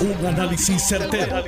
[0.00, 1.44] Un análisis certero,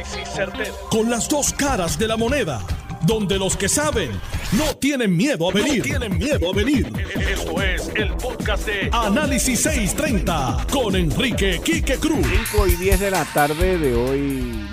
[0.91, 2.61] Con las dos caras de la moneda.
[3.07, 4.11] Donde los que saben
[4.53, 5.83] no tienen miedo a venir.
[5.83, 6.93] tienen miedo a venir.
[7.31, 12.27] Esto es el podcast de Análisis 630 con Enrique Quique Cruz.
[12.51, 14.21] 5 y 10 de la tarde de hoy,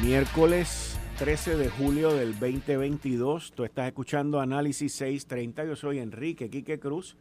[0.04, 3.54] miércoles 13 de julio del 2022.
[3.56, 5.64] Tú estás escuchando Análisis 630.
[5.64, 7.16] Yo soy Enrique Quique Cruz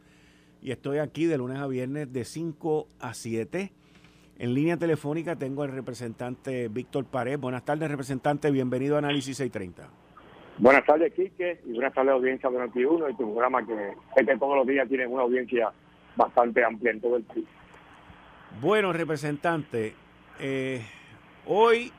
[0.61, 3.71] y estoy aquí de lunes a viernes de 5 a 7
[4.39, 7.37] en línea telefónica tengo al representante Víctor Pared.
[7.37, 8.49] Buenas tardes, representante.
[8.49, 9.89] Bienvenido a Análisis 630.
[10.57, 14.37] Buenas tardes, Quique, y buenas tardes, audiencia de 21 y tu programa que es que
[14.37, 15.71] todos los días tiene una audiencia
[16.15, 17.45] bastante amplia en todo el país.
[18.61, 19.93] Bueno, representante,
[20.39, 20.81] eh,
[21.45, 21.91] hoy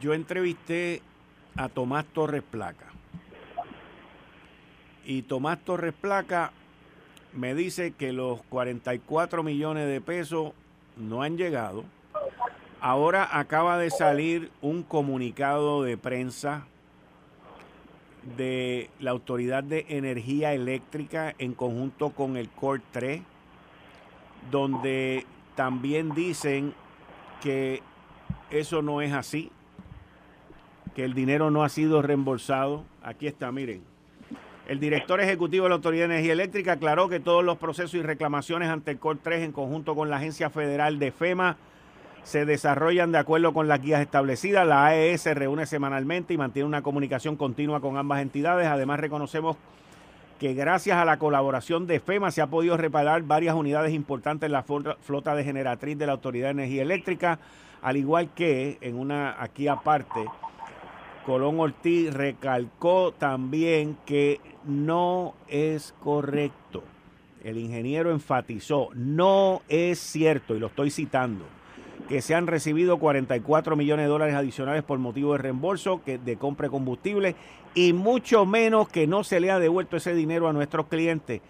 [0.00, 1.02] yo entrevisté
[1.56, 2.86] a Tomás Torres Placa.
[5.04, 6.52] Y Tomás Torres Placa
[7.32, 10.52] me dice que los 44 millones de pesos
[11.02, 11.84] no han llegado.
[12.80, 16.66] Ahora acaba de salir un comunicado de prensa
[18.36, 23.22] de la Autoridad de Energía Eléctrica en conjunto con el COR 3,
[24.50, 26.74] donde también dicen
[27.40, 27.82] que
[28.50, 29.50] eso no es así,
[30.94, 32.84] que el dinero no ha sido reembolsado.
[33.02, 33.91] Aquí está, miren.
[34.68, 38.02] El director ejecutivo de la Autoridad de Energía Eléctrica aclaró que todos los procesos y
[38.02, 41.56] reclamaciones ante el COR 3 en conjunto con la Agencia Federal de FEMA
[42.22, 44.64] se desarrollan de acuerdo con las guías establecidas.
[44.64, 48.68] La AES se reúne semanalmente y mantiene una comunicación continua con ambas entidades.
[48.68, 49.56] Además, reconocemos
[50.38, 54.52] que gracias a la colaboración de FEMA se ha podido reparar varias unidades importantes en
[54.52, 57.40] la flota de generatriz de la Autoridad de Energía Eléctrica,
[57.82, 60.24] al igual que en una aquí aparte
[61.24, 66.82] Colón Ortiz recalcó también que no es correcto.
[67.44, 71.44] El ingeniero enfatizó, no es cierto, y lo estoy citando,
[72.08, 76.36] que se han recibido 44 millones de dólares adicionales por motivo de reembolso que, de
[76.36, 77.34] compra de combustible
[77.74, 81.40] y mucho menos que no se le ha devuelto ese dinero a nuestros clientes.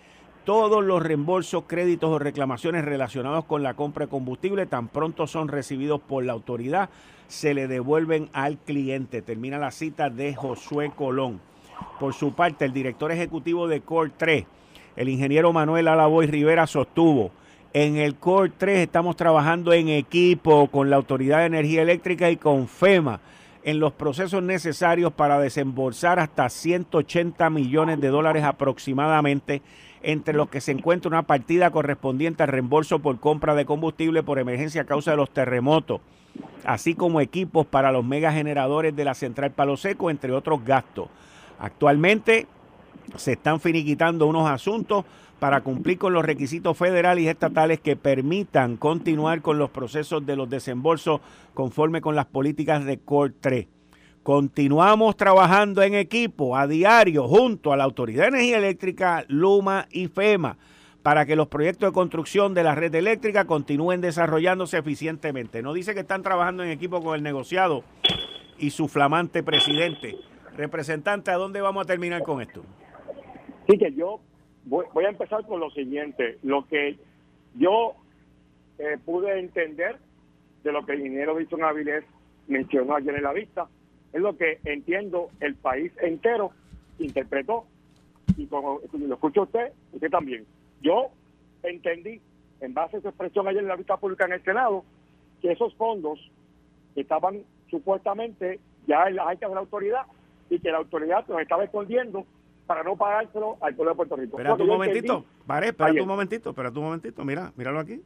[0.44, 5.48] Todos los reembolsos, créditos o reclamaciones relacionados con la compra de combustible tan pronto son
[5.48, 6.88] recibidos por la autoridad
[7.32, 9.22] se le devuelven al cliente.
[9.22, 11.40] Termina la cita de Josué Colón.
[11.98, 14.44] Por su parte, el director ejecutivo de Core 3,
[14.96, 17.30] el ingeniero Manuel Alavoy Rivera, sostuvo,
[17.72, 22.36] en el Core 3 estamos trabajando en equipo con la Autoridad de Energía Eléctrica y
[22.36, 23.20] con FEMA
[23.64, 29.62] en los procesos necesarios para desembolsar hasta 180 millones de dólares aproximadamente,
[30.02, 34.38] entre los que se encuentra una partida correspondiente al reembolso por compra de combustible por
[34.38, 36.00] emergencia a causa de los terremotos
[36.64, 41.08] así como equipos para los megageneradores de la central Palo Seco, entre otros gastos.
[41.62, 42.48] Actualmente
[43.14, 45.04] se están finiquitando unos asuntos
[45.38, 50.34] para cumplir con los requisitos federales y estatales que permitan continuar con los procesos de
[50.34, 51.20] los desembolsos
[51.54, 53.68] conforme con las políticas de COR 3.
[54.24, 60.08] Continuamos trabajando en equipo a diario junto a la Autoridad de Energía Eléctrica, Luma y
[60.08, 60.58] FEMA
[61.04, 65.62] para que los proyectos de construcción de la red eléctrica continúen desarrollándose eficientemente.
[65.62, 67.84] No dice que están trabajando en equipo con el negociado
[68.58, 70.16] y su flamante presidente.
[70.56, 72.62] Representante, ¿a dónde vamos a terminar con esto?
[73.66, 74.20] Sí, que yo
[74.64, 76.38] voy, a empezar con lo siguiente.
[76.42, 76.98] Lo que
[77.54, 77.94] yo
[78.78, 79.98] eh, pude entender
[80.62, 82.04] de lo que el ingeniero Víctor Avilés
[82.48, 83.68] mencionó ayer en la vista
[84.12, 86.52] es lo que entiendo el país entero
[86.98, 87.64] interpretó
[88.36, 90.46] y como lo escucha usted, usted también.
[90.82, 91.10] Yo
[91.62, 92.20] entendí,
[92.60, 94.84] en base a su expresión ayer en la vista pública en el Senado,
[95.40, 96.18] que esos fondos
[96.94, 100.02] estaban supuestamente ya en las arcas de la autoridad
[100.52, 102.26] y que la autoridad los estaba escondiendo
[102.66, 104.36] para no pagárselo al pueblo de Puerto Rico.
[104.38, 108.02] Espera un momentito, vale, espera un momentito, espera un momentito, mira, míralo aquí.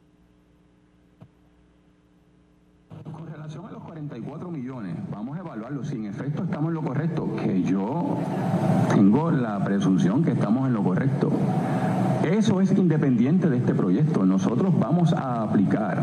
[3.13, 5.85] Con relación a los 44 millones, vamos a evaluarlo.
[5.85, 8.19] Si en efecto estamos en lo correcto, que yo
[8.95, 11.33] tengo la presunción que estamos en lo correcto.
[12.25, 14.25] Eso es independiente de este proyecto.
[14.25, 15.99] Nosotros vamos a aplicar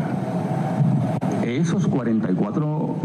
[1.44, 2.96] esos 44,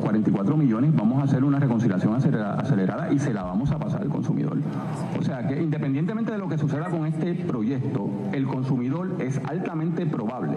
[0.00, 4.08] 44 millones, vamos a hacer una reconciliación acelerada y se la vamos a pasar al
[4.08, 4.58] consumidor.
[5.18, 10.06] O sea que independientemente de lo que suceda con este proyecto, el consumidor es altamente
[10.06, 10.56] probable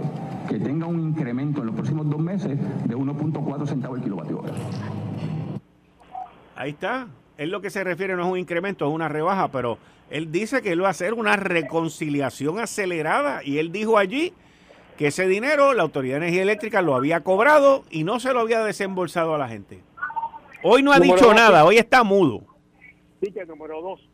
[0.50, 4.54] que tenga un incremento en los próximos dos meses de 1.4 centavos el kilovatio hora.
[6.56, 7.08] Ahí está.
[7.38, 9.78] Es lo que se refiere, no es un incremento, es una rebaja, pero
[10.10, 14.34] él dice que él va a hacer una reconciliación acelerada y él dijo allí
[14.98, 18.40] que ese dinero la Autoridad de Energía Eléctrica lo había cobrado y no se lo
[18.42, 19.80] había desembolsado a la gente.
[20.64, 22.42] Hoy no ha dicho nada, hoy está mudo.
[23.22, 24.10] Sí, que número dos,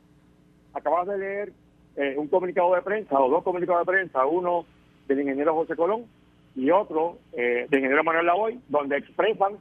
[0.74, 1.54] acabas de leer
[1.96, 4.66] eh, un comunicado de prensa o dos comunicados de prensa, uno
[5.08, 6.06] del ingeniero José Colón
[6.56, 9.54] y otro eh, del ingeniero Manuel Lavoy, donde expresan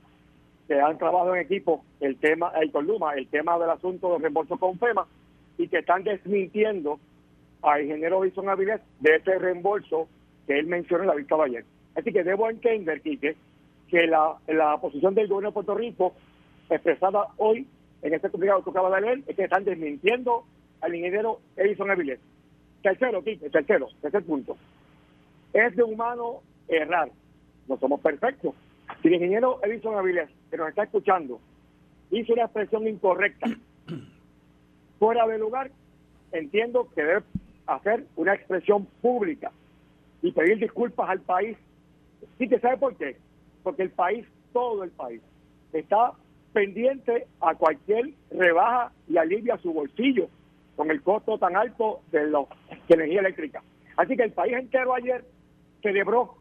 [0.66, 4.18] que han trabajado en equipo el tema, el con Luma, el tema del asunto de
[4.18, 5.06] reembolso con FEMA
[5.56, 6.98] y que están desmintiendo
[7.62, 10.08] al ingeniero Wilson Avilés de ese reembolso
[10.52, 11.64] que él mencionó en la de ayer.
[11.94, 13.36] Así que debo entender, Quique,
[13.88, 16.14] que la, la posición del gobierno de Puerto Rico
[16.68, 17.66] expresada hoy
[18.02, 20.44] en este comunicado que acaba de leer es que están desmintiendo
[20.80, 22.20] al ingeniero Edison Avilés.
[22.82, 24.56] Tercero, Quique, tercero, tercer punto.
[25.52, 27.10] Es de humano errar.
[27.68, 28.54] No somos perfectos.
[29.00, 31.40] Si el ingeniero Edison Avilés, que nos está escuchando,
[32.10, 33.46] hizo una expresión incorrecta,
[34.98, 35.70] fuera de lugar,
[36.32, 37.22] entiendo que debe
[37.66, 39.50] hacer una expresión pública
[40.22, 41.56] y pedir disculpas al país.
[42.38, 43.16] ¿Y que sabe por qué?
[43.62, 45.20] Porque el país, todo el país,
[45.72, 46.12] está
[46.52, 50.28] pendiente a cualquier rebaja y alivia su bolsillo
[50.76, 52.44] con el costo tan alto de, la
[52.88, 53.62] energía eléctrica.
[53.96, 55.24] Así que el país entero ayer
[55.82, 56.36] celebró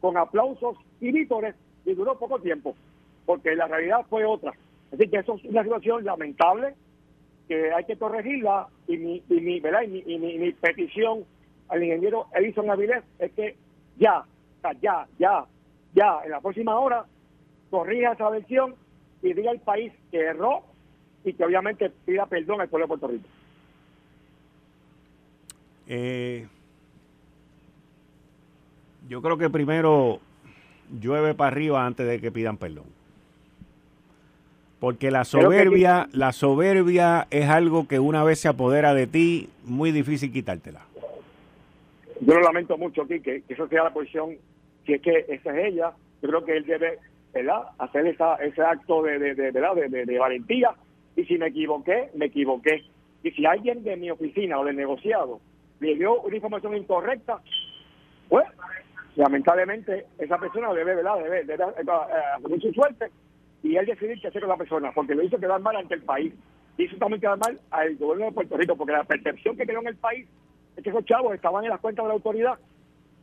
[0.00, 1.54] con aplausos y vítores
[1.84, 2.76] y duró poco tiempo,
[3.24, 4.52] porque la realidad fue otra.
[4.92, 6.74] Así que eso es una situación lamentable
[7.48, 9.82] que hay que corregirla y mi, y mi, ¿verdad?
[9.82, 11.24] Y mi, petición
[11.68, 13.56] al ingeniero Edison Avilés es que
[13.98, 14.24] ya,
[14.80, 15.46] ya, ya,
[15.94, 17.04] ya, en la próxima hora
[17.70, 18.74] corrija esa versión
[19.22, 20.62] y diga al país que erró
[21.24, 23.28] y que obviamente pida perdón al pueblo de Puerto Rico.
[25.88, 26.46] Eh,
[29.08, 30.20] yo creo que primero
[31.00, 32.84] llueve para arriba antes de que pidan perdón.
[34.78, 39.90] Porque la soberbia, la soberbia es algo que una vez se apodera de ti, muy
[39.90, 40.82] difícil quitártela.
[42.20, 44.36] Yo lo lamento mucho, aquí que eso sea la posición,
[44.84, 45.92] si es que esa es ella,
[46.22, 46.98] yo creo que él debe
[47.32, 47.62] ¿verdad?
[47.78, 50.74] hacer esa, ese acto de, de, de, de, valentía.
[51.16, 52.84] Y si me equivoqué, me equivoqué.
[53.22, 55.40] Y si alguien de mi oficina o del negociado
[55.80, 57.40] le dio una información incorrecta,
[58.28, 58.46] pues
[59.16, 61.18] lamentablemente esa persona debe, ¿verdad?
[61.22, 63.06] debe, debe, eh, su suerte
[63.62, 66.02] y él decidir qué hacer con la persona, porque lo hizo quedar mal ante el
[66.02, 66.32] país.
[66.78, 69.88] Hizo también quedar mal al gobierno de Puerto Rico, porque la percepción que quedó en
[69.88, 70.26] el país
[70.76, 72.58] es que esos chavos estaban en las cuentas de la autoridad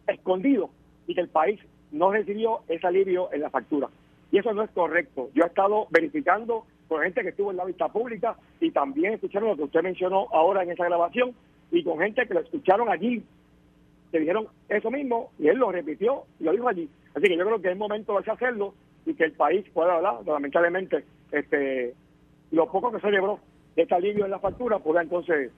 [0.08, 0.70] escondidos
[1.08, 1.60] y que el país
[1.92, 3.90] no recibió ese alivio en la factura.
[4.32, 5.30] Y eso no es correcto.
[5.36, 9.50] Yo he estado verificando con gente que estuvo en la vista pública y también escucharon
[9.50, 11.34] lo que usted mencionó ahora en esa grabación
[11.72, 13.24] y con gente que lo escucharon allí,
[14.12, 16.90] que dijeron eso mismo y él lo repitió y lo dijo allí.
[17.16, 18.74] Así que yo creo que es momento de hacerlo
[19.06, 21.94] y que el país pueda hablar, lamentablemente, este,
[22.52, 23.40] lo poco que se celebró
[23.76, 25.52] este alivio en la factura pueda entonces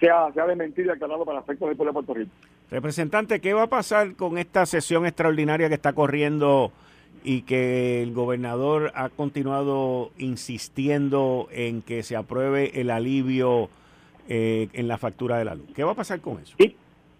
[0.00, 2.30] sea, sea desmentido y aclarado para efectos del pueblo de Puerto Rico.
[2.70, 6.72] Representante, ¿qué va a pasar con esta sesión extraordinaria que está corriendo
[7.22, 13.68] y que el gobernador ha continuado insistiendo en que se apruebe el alivio
[14.28, 15.66] eh, en la factura de la luz?
[15.74, 16.56] ¿Qué va a pasar con eso?
[16.58, 16.74] Sí,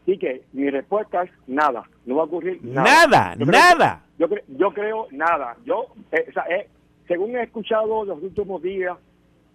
[0.06, 3.06] sí que mi respuesta es nada, no va a ocurrir nada.
[3.06, 4.02] Nada, nada.
[4.18, 5.56] yo, yo creo nada.
[5.66, 6.68] Yo, eh, eh,
[7.06, 8.96] según he escuchado los últimos días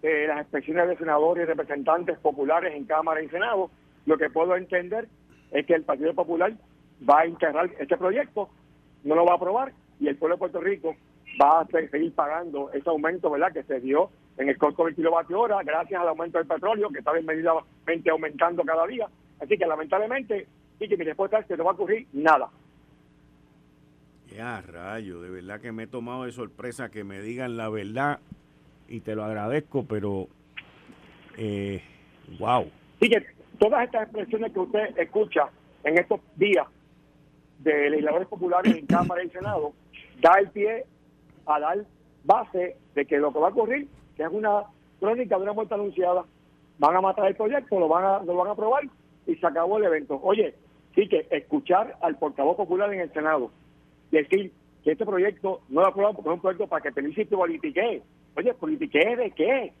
[0.02, 3.70] las expresiones de senadores y representantes populares en Cámara y Senado,
[4.06, 5.08] lo que puedo entender
[5.50, 6.52] es que el Partido Popular
[7.08, 8.48] va a integrar este proyecto,
[9.04, 10.94] no lo va a aprobar y el pueblo de Puerto Rico
[11.40, 15.40] va a seguir pagando ese aumento verdad que se dio en el costo del kilovatio
[15.40, 19.08] hora gracias al aumento del petróleo que está inmediatamente aumentando cada día.
[19.40, 20.46] Así que lamentablemente,
[20.80, 22.48] y que mi respuesta es que no va a ocurrir nada.
[24.34, 28.20] Ya, rayo, de verdad que me he tomado de sorpresa que me digan la verdad
[28.88, 30.28] y te lo agradezco, pero
[31.36, 31.82] eh,
[32.38, 32.70] wow.
[33.00, 33.10] Sí,
[33.58, 35.48] todas estas expresiones que usted escucha
[35.84, 36.66] en estos días
[37.60, 39.72] de legisladores populares en Cámara y Senado
[40.20, 40.84] da el pie
[41.46, 41.84] a dar
[42.24, 44.64] base de que lo que va a ocurrir, que es una
[45.00, 46.24] crónica de una muerte anunciada,
[46.78, 48.84] van a matar el proyecto, lo van a, lo van a aprobar
[49.26, 50.20] y se acabó el evento.
[50.22, 50.54] Oye,
[50.94, 53.50] sí que escuchar al portavoz popular en el Senado
[54.10, 54.52] decir
[54.82, 58.02] que este proyecto no lo aprueban porque es un proyecto para que Felice politiquee.
[58.38, 59.72] Oye, ¿politiquee de qué?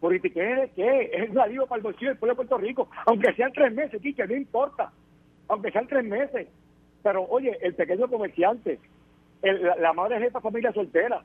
[0.00, 1.10] ¿Politiquee de qué?
[1.12, 4.02] Es un alivio para el bolsillo del pueblo de Puerto Rico, aunque sean tres meses,
[4.02, 4.90] que no importa,
[5.46, 6.48] aunque sean tres meses.
[7.04, 8.80] Pero oye, el pequeño comerciante,
[9.42, 11.22] la, madre de esta familia soltera,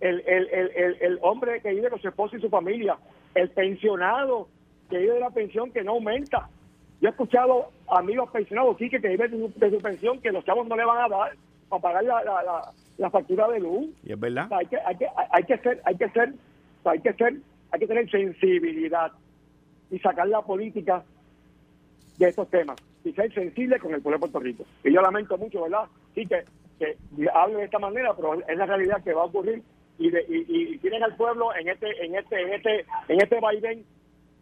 [0.00, 2.96] el, el, el, el, hombre que vive con su esposo y su familia,
[3.34, 4.48] el pensionado
[4.88, 6.48] que vive de la pensión que no aumenta.
[7.02, 10.76] Yo he escuchado amigos pensionados sí que, viven de su, pensión que los chavos no
[10.76, 11.32] le van a dar
[11.68, 12.72] para pagar la,
[13.10, 13.90] factura de luz.
[14.04, 14.48] Y es verdad.
[14.52, 16.34] hay que, hay que, hay que ser, hay que ser,
[16.84, 17.34] hay que ser,
[17.70, 19.12] hay que tener sensibilidad
[19.90, 21.04] y sacar la política
[22.18, 24.64] de estos temas y ser sensible con el pueblo de Puerto Rico.
[24.82, 25.84] Y yo lamento mucho, ¿verdad?
[26.14, 26.44] Sí, que,
[26.78, 26.96] que
[27.32, 29.62] hable de esta manera, pero es la realidad que va a ocurrir
[29.98, 33.84] y, y, tienen al pueblo en este en este en este en este vaivén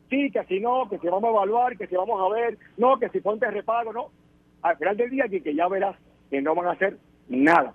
[0.08, 2.98] sí que si no que si vamos a evaluar que si vamos a ver no
[2.98, 4.10] que si ponte repago no
[4.62, 5.96] al final del día que, que ya verás
[6.30, 6.96] que no van a hacer
[7.28, 7.74] nada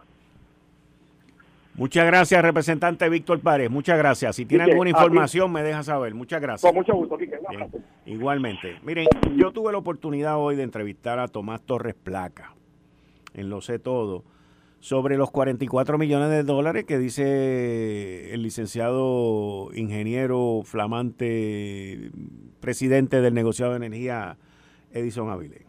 [1.78, 3.70] Muchas gracias, representante Víctor Párez.
[3.70, 4.36] Muchas gracias.
[4.36, 6.16] Si tiene alguna información, me deja saber.
[6.16, 6.68] Muchas gracias.
[6.68, 7.16] Con mucho gusto,
[8.08, 8.80] igualmente.
[8.84, 9.06] Miren,
[9.36, 12.56] yo tuve la oportunidad hoy de entrevistar a Tomás Torres Placa,
[13.36, 14.24] en Lo Sé Todo,
[14.80, 22.10] sobre los 44 millones de dólares que dice el licenciado ingeniero flamante
[22.60, 24.38] presidente del negociado de energía
[24.92, 25.62] Edison Avilés.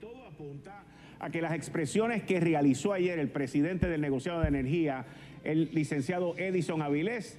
[0.00, 0.82] Todo apunta
[1.20, 5.04] a que las expresiones que realizó ayer el presidente del negociado de energía,
[5.44, 7.38] el licenciado Edison Avilés,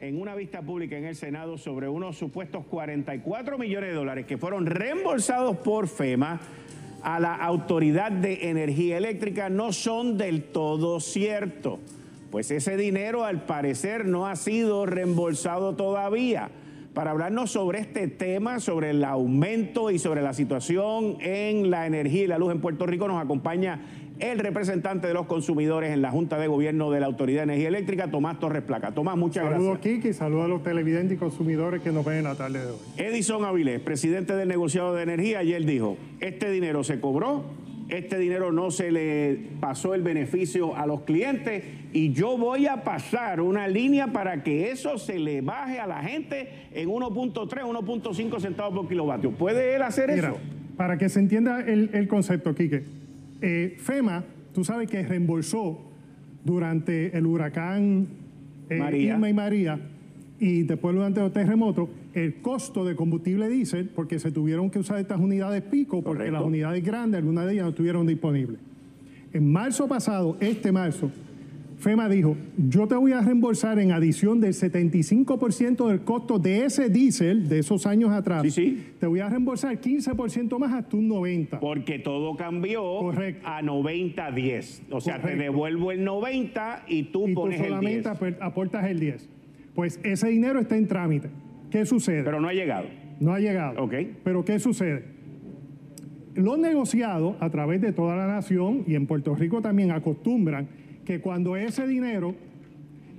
[0.00, 4.36] en una vista pública en el Senado sobre unos supuestos 44 millones de dólares que
[4.36, 6.40] fueron reembolsados por FEMA
[7.02, 11.78] a la Autoridad de Energía Eléctrica no son del todo ciertos.
[12.30, 16.50] Pues ese dinero al parecer no ha sido reembolsado todavía.
[16.94, 22.24] Para hablarnos sobre este tema, sobre el aumento y sobre la situación en la energía
[22.24, 23.80] y la luz en Puerto Rico, nos acompaña
[24.20, 27.68] el representante de los consumidores en la Junta de Gobierno de la Autoridad de Energía
[27.68, 28.92] Eléctrica, Tomás Torres Placa.
[28.92, 29.62] Tomás, muchas gracias.
[29.62, 32.70] Saludos, Kiki, saludos a los televidentes y consumidores que nos ven en la tarde de
[32.70, 32.78] hoy.
[32.96, 37.44] Edison Avilés, presidente del negociado de energía, ayer dijo, este dinero se cobró,
[37.88, 42.82] este dinero no se le pasó el beneficio a los clientes y yo voy a
[42.82, 48.40] pasar una línea para que eso se le baje a la gente en 1.3, 1.5
[48.40, 49.32] centavos por kilovatio.
[49.32, 50.38] ¿Puede él hacer eso?
[50.76, 53.03] Para que se entienda el, el concepto, Quique
[53.46, 54.24] eh, FEMA,
[54.54, 55.78] tú sabes que reembolsó
[56.44, 58.06] durante el huracán
[58.70, 59.78] eh, Irma y María
[60.40, 64.98] y después durante los terremotos el costo de combustible diésel porque se tuvieron que usar
[64.98, 68.58] estas unidades pico porque las unidades grandes, algunas de ellas no estuvieron disponibles.
[69.34, 71.10] En marzo pasado, este marzo,
[71.84, 76.88] FEMA dijo, yo te voy a reembolsar en adición del 75% del costo de ese
[76.88, 78.42] diésel de esos años atrás.
[78.42, 78.86] Sí, sí.
[78.98, 81.58] Te voy a reembolsar 15% más hasta un 90%.
[81.60, 84.80] Porque todo cambió a 90-10.
[84.90, 88.08] O sea, te devuelvo el 90 y tú y pones tú solamente
[88.40, 89.28] aportas el 10.
[89.74, 91.28] Pues ese dinero está en trámite.
[91.70, 92.22] ¿Qué sucede?
[92.22, 92.86] Pero no ha llegado.
[93.20, 93.84] No ha llegado.
[93.84, 93.94] Ok.
[94.24, 95.04] Pero ¿qué sucede?
[96.34, 100.66] Los negociados a través de toda la nación y en Puerto Rico también acostumbran
[101.04, 102.34] que cuando ese dinero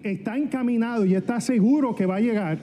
[0.03, 2.57] está encaminado y está seguro que va a llegar,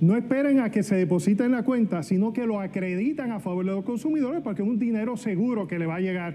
[0.00, 3.64] no esperen a que se deposite en la cuenta, sino que lo acreditan a favor
[3.64, 6.34] de los consumidores porque es un dinero seguro que le va a a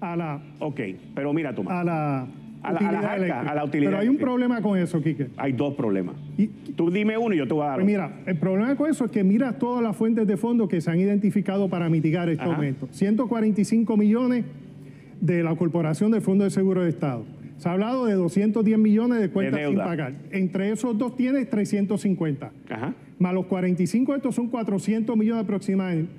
[0.00, 0.42] a la...
[0.58, 0.80] Ok,
[1.14, 1.72] pero mira, Tomás.
[1.72, 2.26] A la...
[2.62, 3.92] A la, a, la utilidad.
[3.92, 5.28] Pero hay un problema con eso, Quique.
[5.36, 6.16] Hay dos problemas.
[6.36, 7.76] Y, Tú dime uno y yo te voy a dar.
[7.76, 10.80] Pues mira, el problema con eso es que mira todas las fuentes de fondos que
[10.80, 12.88] se han identificado para mitigar este aumento.
[12.90, 14.44] 145 millones
[15.20, 17.24] de la Corporación del Fondo de Seguro de Estado.
[17.58, 20.14] Se ha hablado de 210 millones de cuentas sin pagar.
[20.30, 22.52] Entre esos dos tienes 350.
[22.68, 22.94] Ajá.
[23.18, 25.46] Más los 45, estos son 400 millones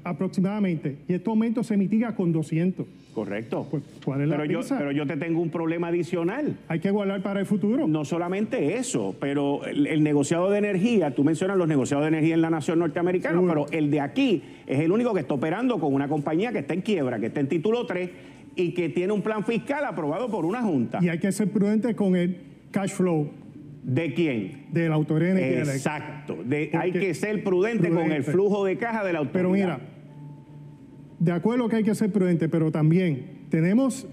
[0.03, 0.97] aproximadamente.
[1.07, 2.87] Y este aumento se mitiga con 200.
[3.13, 3.67] Correcto.
[3.69, 6.57] Pues, ¿cuál es la pero, yo, pero yo te tengo un problema adicional.
[6.67, 7.87] Hay que guardar para el futuro.
[7.87, 12.41] No solamente eso, pero el, negociado de energía, tú mencionas los negociados de energía en
[12.41, 16.07] la nación norteamericana, pero el de aquí es el único que está operando con una
[16.07, 18.09] compañía que está en quiebra, que está en título 3
[18.57, 20.99] y que tiene un plan fiscal aprobado por una junta.
[21.01, 22.37] Y hay que ser prudente con el
[22.71, 23.29] cash flow.
[23.83, 24.65] ¿De quién?
[24.73, 26.39] De la autoridad Exacto.
[26.73, 29.33] hay que ser prudente, con el flujo de caja de la autoridad.
[29.33, 29.79] Pero mira,
[31.19, 34.05] de acuerdo que hay que ser prudente, pero también tenemos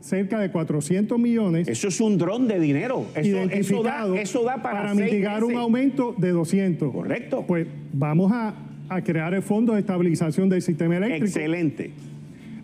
[0.00, 1.68] cerca de 400 millones.
[1.68, 3.06] Eso es un dron de dinero.
[3.14, 6.92] Eso, eso, da, para, mitigar un aumento de 200.
[6.92, 7.44] Correcto.
[7.46, 8.54] Pues vamos a,
[8.88, 11.26] a crear el Fondo de Estabilización del Sistema Eléctrico.
[11.26, 11.92] Excelente.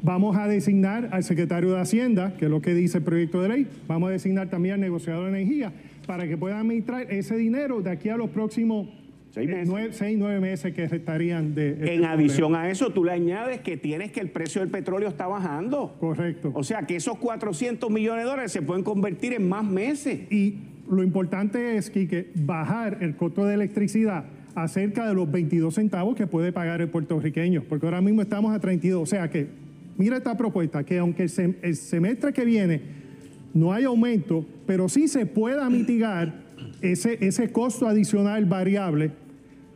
[0.03, 3.49] Vamos a designar al secretario de Hacienda, que es lo que dice el proyecto de
[3.49, 3.67] ley.
[3.87, 5.73] Vamos a designar también al negociador de energía
[6.07, 8.89] para que pueda administrar ese dinero de aquí a los próximos
[9.31, 9.69] Seis, meses.
[9.69, 11.71] Nueve, seis, nueve meses que estarían de...
[11.71, 15.09] Este en adición a eso, tú le añades que tienes que el precio del petróleo
[15.09, 15.95] está bajando.
[16.01, 16.51] Correcto.
[16.53, 20.21] O sea, que esos 400 millones de dólares se pueden convertir en más meses.
[20.33, 20.57] Y
[20.91, 24.25] lo importante es, que bajar el costo de electricidad
[24.57, 28.53] a cerca de los 22 centavos que puede pagar el puertorriqueño, porque ahora mismo estamos
[28.53, 29.01] a 32.
[29.01, 29.47] O sea que
[29.97, 32.81] mira esta propuesta, que aunque el, semestre que viene
[33.55, 36.35] no hay aumento, pero sí se pueda mitigar
[36.83, 39.11] ese, ese costo adicional variable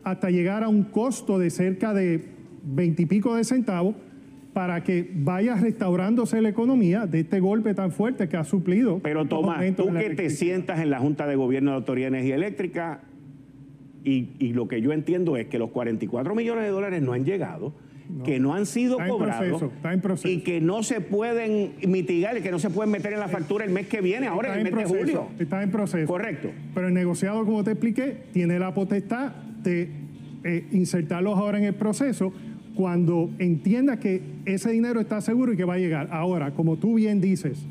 [0.04, 2.24] hasta llegar a un costo de cerca de
[2.62, 3.96] veintipico de centavos
[4.54, 9.00] para que vaya restaurándose la economía de este golpe tan fuerte que ha suplido.
[9.02, 12.36] Pero Tomás, tú que te sientas en la Junta de Gobierno de Autoridad de Energía
[12.36, 13.00] Eléctrica
[14.04, 17.24] y, y, lo que yo entiendo es que los 44 millones de dólares no han
[17.24, 17.72] llegado
[18.24, 19.64] que no han sido cobrados
[20.24, 23.64] y que no se pueden mitigar, y que no se pueden meter en la factura
[23.64, 25.28] el mes que viene, ahora en el mes de julio.
[25.38, 26.06] Está en proceso.
[26.06, 26.50] Correcto.
[26.74, 29.32] Pero el negociado, como te expliqué, tiene la potestad
[29.62, 29.88] de
[30.44, 32.32] eh, insertarlos ahora en el proceso
[32.74, 36.08] cuando entienda que ese dinero está seguro y que va a llegar.
[36.10, 37.64] Ahora, como tú bien dices,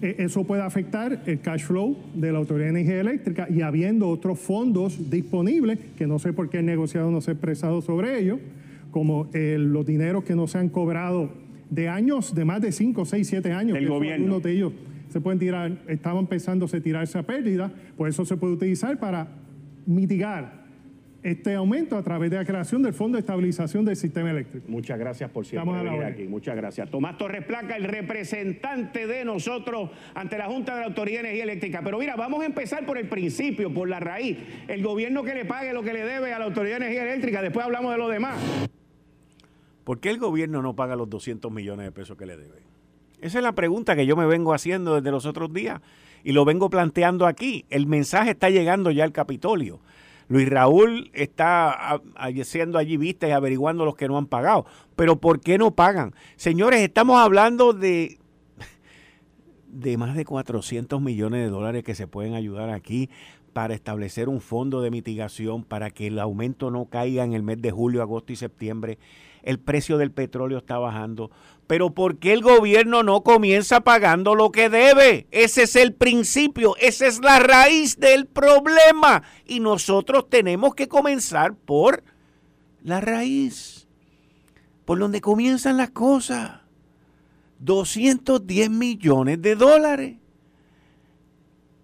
[0.00, 4.08] eh, eso puede afectar el cash flow de la Autoridad de Energía Eléctrica y habiendo
[4.08, 8.18] otros fondos disponibles, que no sé por qué el negociado no se ha expresado sobre
[8.18, 8.38] ello,
[8.94, 11.32] como eh, los dineros que no se han cobrado
[11.68, 13.76] de años, de más de 5, 6, 7 años.
[13.76, 14.26] El gobierno.
[14.26, 14.72] Uno de ellos
[15.08, 19.26] se pueden tirar, estaban empezándose a tirar esa pérdida, pues eso se puede utilizar para
[19.84, 20.62] mitigar
[21.24, 24.66] este aumento a través de la creación del Fondo de Estabilización del Sistema Eléctrico.
[24.68, 26.28] Muchas gracias por siempre Estamos a la aquí.
[26.28, 26.88] Muchas gracias.
[26.88, 31.42] Tomás Torres Placa, el representante de nosotros ante la Junta de la Autoridad de Energía
[31.42, 31.80] Eléctrica.
[31.82, 34.38] Pero mira, vamos a empezar por el principio, por la raíz.
[34.68, 37.42] El gobierno que le pague lo que le debe a la Autoridad de Energía Eléctrica.
[37.42, 38.38] Después hablamos de lo demás.
[39.84, 42.62] ¿Por qué el gobierno no paga los 200 millones de pesos que le debe?
[43.20, 45.80] Esa es la pregunta que yo me vengo haciendo desde los otros días
[46.24, 47.64] y lo vengo planteando aquí.
[47.70, 49.80] El mensaje está llegando ya al Capitolio.
[50.28, 54.64] Luis Raúl está haciendo allí vistas y averiguando los que no han pagado.
[54.96, 56.14] Pero ¿por qué no pagan?
[56.36, 58.18] Señores, estamos hablando de,
[59.68, 63.10] de más de 400 millones de dólares que se pueden ayudar aquí
[63.52, 67.60] para establecer un fondo de mitigación para que el aumento no caiga en el mes
[67.60, 68.98] de julio, agosto y septiembre.
[69.44, 71.30] El precio del petróleo está bajando.
[71.66, 75.26] Pero ¿por qué el gobierno no comienza pagando lo que debe?
[75.30, 79.22] Ese es el principio, esa es la raíz del problema.
[79.46, 82.02] Y nosotros tenemos que comenzar por
[82.82, 83.86] la raíz,
[84.86, 86.62] por donde comienzan las cosas.
[87.58, 90.16] 210 millones de dólares.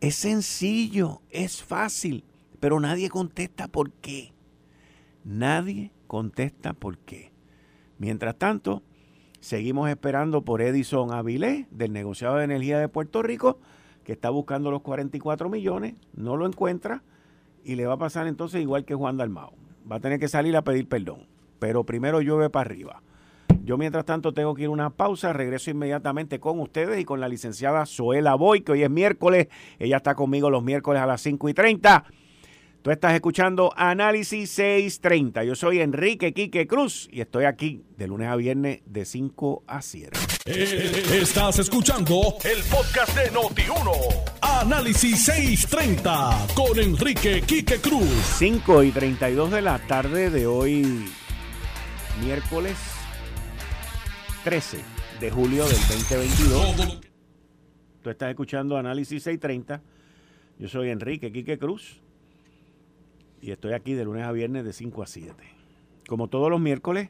[0.01, 2.25] Es sencillo, es fácil,
[2.59, 4.33] pero nadie contesta por qué.
[5.25, 7.30] Nadie contesta por qué.
[8.01, 8.83] Mientras tanto,
[9.41, 13.59] seguimos esperando por Edison Avilés, del negociado de energía de Puerto Rico,
[14.05, 17.03] que está buscando los 44 millones, no lo encuentra
[17.63, 19.53] y le va a pasar entonces igual que Juan Dalmao.
[19.91, 21.27] Va a tener que salir a pedir perdón,
[21.59, 23.03] pero primero llueve para arriba.
[23.65, 27.21] Yo mientras tanto tengo que ir a una pausa, regreso inmediatamente con ustedes y con
[27.21, 31.21] la licenciada Zoela Boy, que hoy es miércoles, ella está conmigo los miércoles a las
[31.21, 32.05] 5 y 30.
[32.83, 35.45] Tú estás escuchando Análisis 630.
[35.45, 39.83] Yo soy Enrique Quique Cruz y estoy aquí de lunes a viernes de 5 a
[39.83, 40.19] 7.
[40.47, 43.93] Eh, Estás escuchando el podcast de Noti1.
[44.41, 48.09] Análisis 630 con Enrique Quique Cruz.
[48.39, 51.05] 5 y 32 de la tarde de hoy,
[52.25, 52.79] miércoles
[54.45, 54.79] 13
[55.21, 56.77] de julio del 2022.
[56.77, 57.11] Todo lo que-
[58.03, 59.83] Tú estás escuchando Análisis 630.
[60.59, 62.01] Yo soy Enrique Quique Cruz
[63.43, 65.35] y estoy aquí de lunes a viernes de 5 a 7.
[66.09, 67.09] Como todos los miércoles,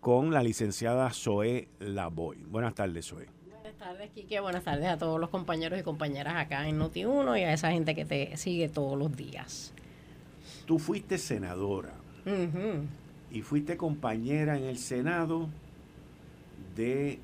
[0.00, 2.44] con la licenciada Zoe Lavoy.
[2.44, 3.26] Buenas tardes, Zoe.
[3.50, 4.40] Buenas tardes, Quique.
[4.40, 7.94] Buenas tardes a todos los compañeros y compañeras acá en Noti1 y a esa gente
[7.94, 9.72] que te sigue todos los días.
[10.66, 11.94] Tú fuiste senadora
[13.30, 15.48] y fuiste compañera en el Senado
[16.76, 17.18] de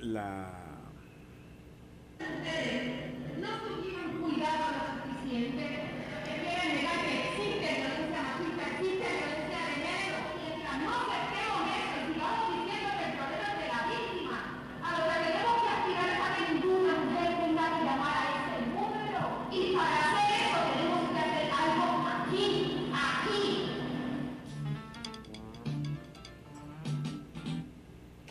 [0.00, 0.58] la...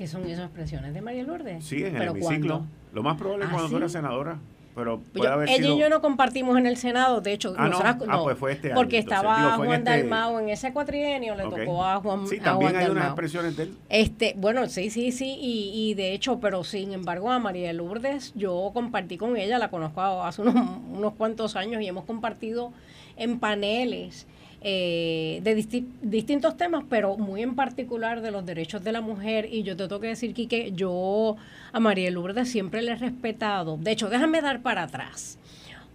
[0.02, 1.64] ¿Qué son esas expresiones de María Lourdes?
[1.64, 2.56] Sí, en el ¿Pero hemiciclo.
[2.58, 2.68] cuándo?
[2.92, 3.76] Lo más probable es ¿Ah, cuando sí?
[3.76, 4.40] eras senadora,
[4.74, 5.76] pero Pues puede yo- haber ella sido...
[5.76, 7.70] y yo no compartimos en el Senado, de hecho, Ah, ¿no?
[7.70, 9.20] nosotras Ah, pues fue este año, porque entonces.
[9.20, 12.72] estaba Digo, Juan este- Dalmao en ese cuatrienio, le tocó a Juan, Sí, a también
[12.72, 13.76] Juan hay unas expresiones de él.
[13.90, 18.34] Este, bueno, sí, sí, sí, y, y de hecho, pero sin embargo a María Lourdes
[18.34, 20.56] yo compartí con ella, la conozco hace unos,
[20.92, 22.74] unos cuantos años y hemos compartido
[23.18, 24.26] en paneles
[24.62, 29.48] eh, de disti- distintos temas, pero muy en particular de los derechos de la mujer.
[29.52, 31.36] Y yo te tengo que decir, que yo
[31.72, 33.78] a María Lourdes siempre le he respetado.
[33.78, 35.38] De hecho, déjame dar para atrás.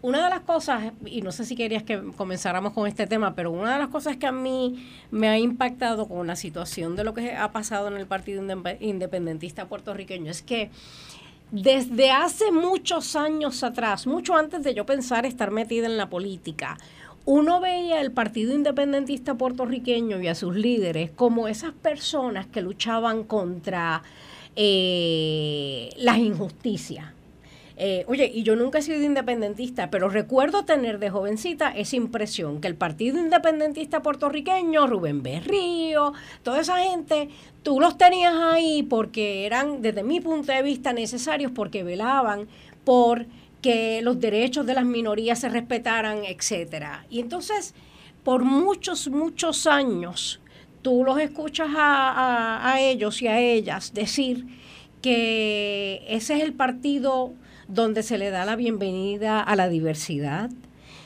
[0.02, 3.50] Una de las cosas, y no sé si querías que comenzáramos con este tema, pero
[3.50, 7.14] una de las cosas que a mí me ha impactado con la situación de lo
[7.14, 10.70] que ha pasado en el Partido Indep- Independentista puertorriqueño es que
[11.50, 16.76] desde hace muchos años atrás, mucho antes de yo pensar estar metida en la política,
[17.26, 23.24] uno veía el Partido Independentista puertorriqueño y a sus líderes como esas personas que luchaban
[23.24, 24.02] contra
[24.54, 27.06] eh, las injusticias.
[27.78, 32.60] Eh, oye, y yo nunca he sido independentista, pero recuerdo tener de jovencita esa impresión
[32.60, 37.28] que el Partido Independentista puertorriqueño, Rubén Berrío, toda esa gente,
[37.62, 42.46] tú los tenías ahí porque eran, desde mi punto de vista, necesarios porque velaban
[42.84, 43.26] por
[43.62, 47.06] que los derechos de las minorías se respetaran, etcétera.
[47.10, 47.74] Y entonces,
[48.22, 50.40] por muchos, muchos años,
[50.82, 54.46] tú los escuchas a, a- ellos y a ellas decir
[55.02, 57.32] que ese es el partido
[57.68, 60.50] donde se le da la bienvenida a la diversidad,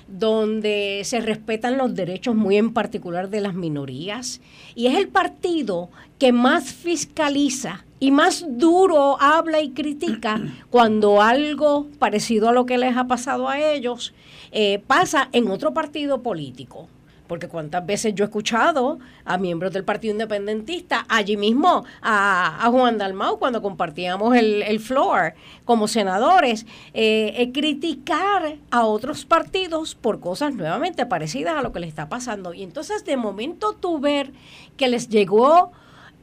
[0.09, 4.41] donde se respetan los derechos muy en particular de las minorías,
[4.75, 11.87] y es el partido que más fiscaliza y más duro habla y critica cuando algo
[11.99, 14.15] parecido a lo que les ha pasado a ellos
[14.51, 16.89] eh, pasa en otro partido político.
[17.29, 22.99] Porque cuántas veces yo he escuchado a miembros del Partido Independentista, allí mismo a, Juan
[22.99, 25.35] Dalmau, cuando compartíamos el, floor
[25.65, 31.79] como senadores, eh, eh, criticar a otros partidos por cosas nuevamente parecidas a lo que
[31.79, 32.53] les está pasando.
[32.53, 34.33] Y entonces de momento tú ver
[34.77, 35.71] que les llegó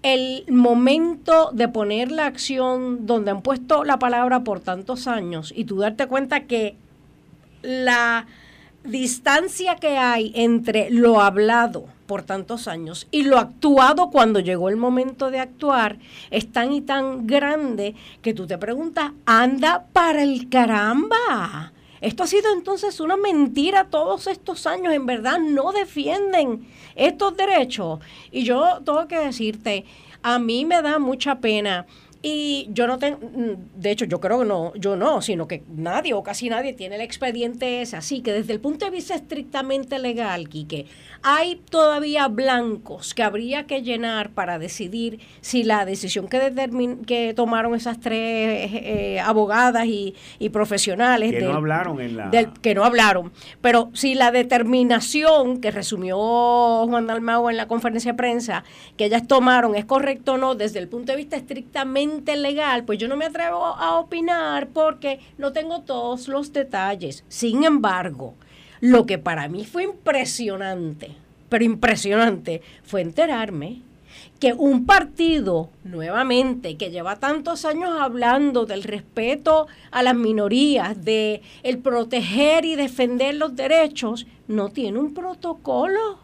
[0.03, 5.65] el momento de poner la acción donde han puesto la palabra por tantos años y
[5.65, 6.75] tú darte cuenta que
[7.62, 8.27] la
[8.83, 14.77] distancia que hay entre lo hablado por tantos años y lo actuado cuando llegó el
[14.77, 15.97] momento de actuar
[16.31, 21.73] es tan y tan grande que tú te preguntas, anda para el caramba.
[22.01, 27.99] Esto ha sido entonces una mentira todos estos años, en verdad no defienden estos derechos.
[28.31, 29.86] Y yo tengo que decirte,
[30.21, 31.86] a mí me da mucha pena
[32.21, 35.63] y yo no tengo, mm, de hecho yo creo que no, yo no, sino que
[35.75, 37.97] nadie o casi nadie tiene el expediente ese.
[37.97, 40.88] Así que desde el punto de vista estrictamente legal, Quique,
[41.21, 47.75] hay todavía blancos que habría que llenar para decidir si la decisión que, que tomaron
[47.75, 50.15] esas tres eh, abogadas y,
[50.51, 51.32] profesionales...
[51.32, 52.32] Que no hablaron en la...
[52.62, 53.32] que no hablaron.
[53.62, 56.17] Pero si la determinación que resumió
[56.88, 58.63] Juan Dalmau en la conferencia de prensa,
[58.95, 62.99] que ellas tomaron es correcto o no, desde el punto de vista estrictamente legal, pues
[62.99, 67.23] yo no me atrevo a opinar porque no tengo todos los detalles.
[67.27, 68.35] Sin embargo,
[68.81, 71.11] lo que para mí fue impresionante,
[71.49, 73.81] pero impresionante, fue enterarme
[74.39, 81.41] que un partido, nuevamente, que lleva tantos años hablando del respeto a las minorías, de
[81.63, 86.19] el proteger y defender los derechos, no tiene un protocolo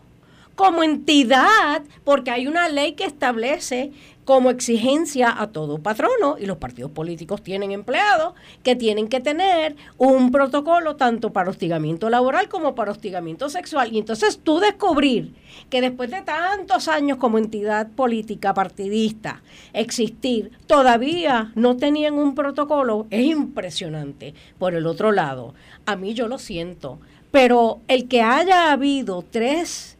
[0.55, 3.91] como entidad, porque hay una ley que establece
[4.25, 8.33] como exigencia a todo patrono, y los partidos políticos tienen empleados
[8.63, 13.93] que tienen que tener un protocolo tanto para hostigamiento laboral como para hostigamiento sexual.
[13.93, 15.33] Y entonces tú descubrir
[15.69, 19.41] que después de tantos años como entidad política partidista
[19.73, 24.33] existir, todavía no tenían un protocolo, es impresionante.
[24.57, 25.53] Por el otro lado,
[25.85, 26.99] a mí yo lo siento,
[27.31, 29.92] pero el que haya habido tres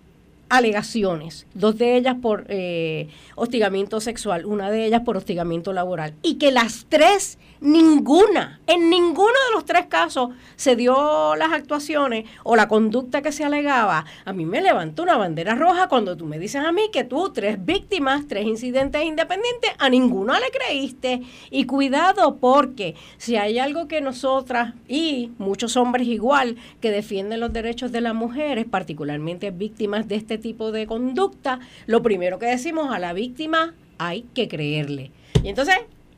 [0.50, 6.36] alegaciones, dos de ellas por eh, hostigamiento sexual, una de ellas por hostigamiento laboral, y
[6.36, 12.58] que las tres Ninguna, en ninguno de los tres casos se dio las actuaciones o
[12.58, 14.04] la conducta que se alegaba.
[14.26, 17.32] A mí me levantó una bandera roja cuando tú me dices a mí que tú,
[17.32, 21.22] tres víctimas, tres incidentes independientes, a ninguno le creíste.
[21.52, 27.54] Y cuidado porque si hay algo que nosotras y muchos hombres igual que defienden los
[27.54, 32.94] derechos de las mujeres, particularmente víctimas de este tipo de conducta, lo primero que decimos
[32.94, 35.10] a la víctima hay que creerle.
[35.42, 35.76] Y entonces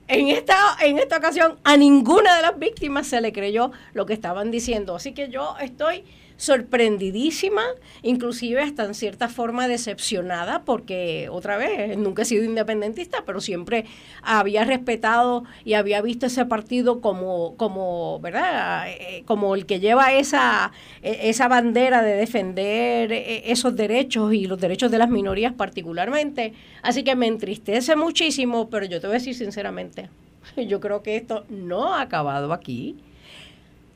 [0.10, 4.14] en esta, en esta ocasión a ninguna de las víctimas se le creyó lo que
[4.14, 4.96] estaban diciendo.
[4.96, 6.04] Así que yo estoy
[6.38, 7.64] sorprendidísima,
[8.02, 13.86] inclusive hasta en cierta forma decepcionada, porque otra vez, nunca he sido independentista, pero siempre
[14.22, 18.90] había respetado y había visto ese partido como, como ¿verdad?
[18.90, 20.72] Eh, como el que lleva esa,
[21.02, 26.54] e, esa bandera de defender e, esos derechos y los derechos de las minorías particularmente.
[26.82, 30.10] Así que me entristece muchísimo, pero yo te voy a decir sinceramente,
[30.68, 32.98] yo creo que esto no ha acabado aquí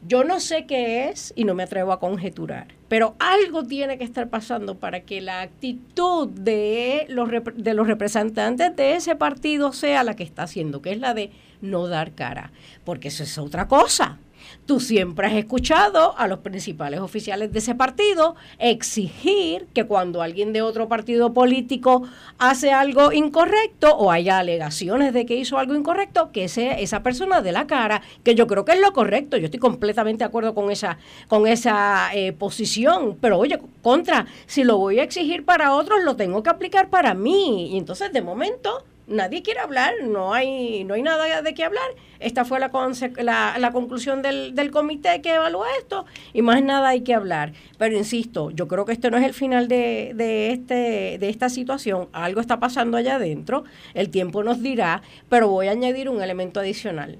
[0.08, 4.04] yo no sé qué es y no me atrevo a conjeturar, pero algo tiene que
[4.04, 10.04] estar pasando para que la actitud de los, de los representantes de ese partido sea
[10.04, 11.32] la que está haciendo, que es la de
[11.62, 12.52] no dar cara,
[12.86, 14.20] porque eso es otra cosa.
[14.66, 20.54] Tú siempre has escuchado a los principales oficiales de ese partido exigir que cuando alguien
[20.54, 22.04] de otro partido político
[22.38, 27.42] hace algo incorrecto o haya alegaciones de que hizo algo incorrecto, que sea esa persona
[27.42, 29.38] de la cara, que yo creo que es lo correcto.
[29.38, 33.18] Yo estoy completamente de acuerdo con esa, con esa eh, posición.
[33.20, 37.14] Pero oye, contra, si lo voy a exigir para otros, lo tengo que aplicar para
[37.14, 37.72] mí.
[37.74, 41.90] Y entonces, de momento, nadie quiere hablar, no hay, no hay nada de qué hablar.
[42.20, 47.02] Esta fue la, la, conclusión del, del, comité que evaluó esto y más nada hay
[47.02, 47.54] que hablar.
[47.78, 51.50] Pero insisto, yo creo que este no es el final de, de, este, de esta
[51.50, 52.10] situación.
[52.12, 56.60] Algo está pasando allá adentro, el tiempo nos dirá, pero voy a añadir un elemento
[56.60, 57.20] adicional.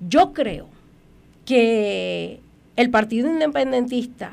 [0.00, 0.68] Yo creo
[1.44, 2.40] que
[2.76, 4.32] el Partido Independentista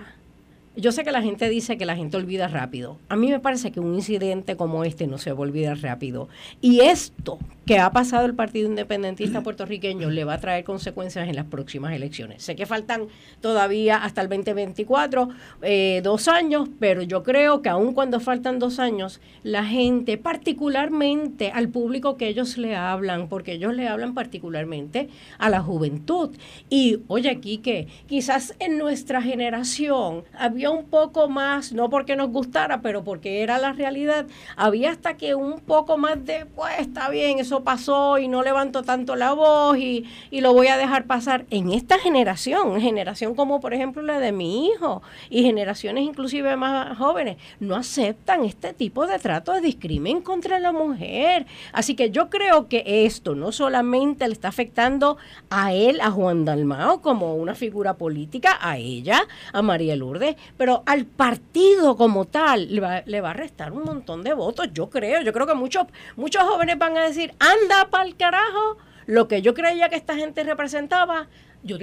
[0.75, 2.97] yo sé que la gente dice que la gente olvida rápido.
[3.09, 6.29] A mí me parece que un incidente como este no se va a olvidar rápido.
[6.61, 7.39] Y esto
[7.71, 11.93] que ha pasado el Partido Independentista puertorriqueño le va a traer consecuencias en las próximas
[11.93, 12.43] elecciones.
[12.43, 13.07] Sé que faltan
[13.39, 15.29] todavía hasta el 2024
[15.61, 21.49] eh, dos años, pero yo creo que aun cuando faltan dos años, la gente, particularmente
[21.51, 25.07] al público que ellos le hablan, porque ellos le hablan particularmente
[25.37, 26.31] a la juventud.
[26.69, 32.31] Y oye, aquí que quizás en nuestra generación había un poco más, no porque nos
[32.31, 37.09] gustara, pero porque era la realidad, había hasta que un poco más de, pues está
[37.09, 41.05] bien, eso pasó y no levanto tanto la voz y, y lo voy a dejar
[41.05, 41.45] pasar.
[41.49, 46.97] En esta generación, generación como por ejemplo la de mi hijo y generaciones inclusive más
[46.97, 51.45] jóvenes, no aceptan este tipo de trato de discrimen contra la mujer.
[51.73, 55.17] Así que yo creo que esto no solamente le está afectando
[55.49, 60.83] a él, a Juan Dalmao, como una figura política, a ella, a María Lourdes, pero
[60.85, 64.89] al partido como tal le va, le va a restar un montón de votos, yo
[64.89, 65.21] creo.
[65.21, 69.53] Yo creo que muchos, muchos jóvenes van a decir, anda pa'l carajo, lo que yo
[69.53, 71.27] creía que esta gente representaba,
[71.63, 71.77] yo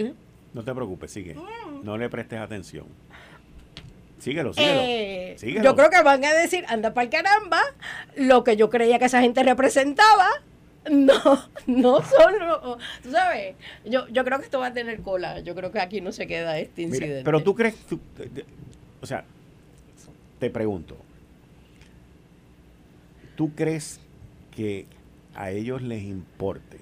[0.54, 1.34] No te preocupes, sigue.
[1.34, 1.84] Mm.
[1.84, 2.86] No le prestes atención.
[4.18, 7.60] Síguelo, síguelo, eh, Yo creo que van a decir, anda pa'l caramba,
[8.16, 10.28] lo que yo creía que esa gente representaba,
[10.90, 11.20] no,
[11.66, 13.54] no solo, tú sabes,
[13.84, 16.26] yo, yo creo que esto va a tener cola, yo creo que aquí no se
[16.26, 17.22] queda este incidente.
[17.24, 17.76] pero tú crees,
[19.00, 19.24] o sea,
[20.40, 20.96] te pregunto,
[23.36, 24.00] ¿tú crees
[24.50, 24.86] que
[25.38, 26.80] a ellos les importe?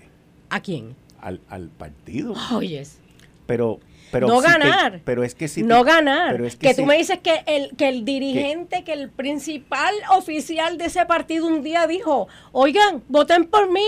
[0.48, 0.96] ¿A quién?
[1.20, 2.34] Al, al partido.
[2.54, 2.98] Oyes.
[3.46, 3.80] Pero
[4.10, 5.00] pero no ganar.
[5.04, 6.40] pero es que si no ganar.
[6.58, 11.04] que, tú me dices que el, que el dirigente, que, el principal oficial de ese
[11.06, 13.84] partido un día dijo, oigan, voten por mí,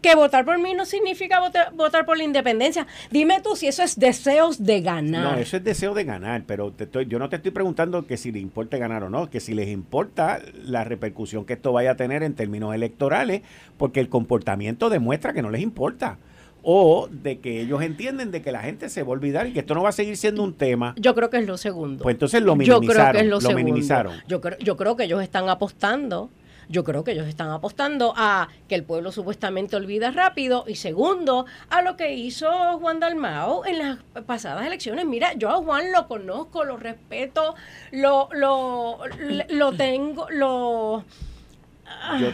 [0.00, 2.86] que votar por mí no significa votar, votar por la independencia.
[3.10, 5.34] Dime tú si eso es deseos de ganar.
[5.34, 8.16] No, eso es deseo de ganar, pero te estoy, yo no te estoy preguntando que
[8.16, 11.92] si les importe ganar o no, que si les importa la repercusión que esto vaya
[11.92, 13.42] a tener en términos electorales,
[13.76, 16.18] porque el comportamiento demuestra que no les importa
[16.62, 19.60] o de que ellos entienden de que la gente se va a olvidar y que
[19.60, 20.94] esto no va a seguir siendo un tema.
[20.98, 22.02] Yo creo que es lo segundo.
[22.02, 22.82] Pues entonces lo minimizaron.
[22.82, 23.64] Yo creo que es lo, segundo.
[23.64, 24.12] minimizaron.
[24.28, 26.30] Yo creo, yo creo que ellos están apostando.
[26.68, 31.44] Yo creo que ellos están apostando a que el pueblo supuestamente olvida rápido y segundo
[31.68, 35.04] a lo que hizo Juan Dalmao en las pasadas elecciones.
[35.04, 37.56] Mira, yo a Juan lo conozco, lo respeto,
[37.90, 39.00] lo, lo,
[39.48, 41.04] lo tengo, lo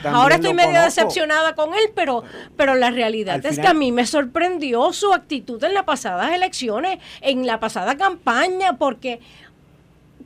[0.04, 2.24] Ahora estoy medio decepcionada con él, pero,
[2.56, 6.98] pero la realidad es que a mí me sorprendió su actitud en las pasadas elecciones,
[7.20, 9.20] en la pasada campaña, porque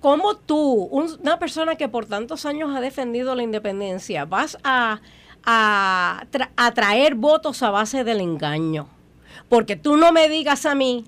[0.00, 5.00] como tú, una persona que por tantos años ha defendido la independencia, vas a,
[5.44, 6.24] a,
[6.56, 8.88] a traer votos a base del engaño?
[9.48, 11.04] Porque tú no me digas a mí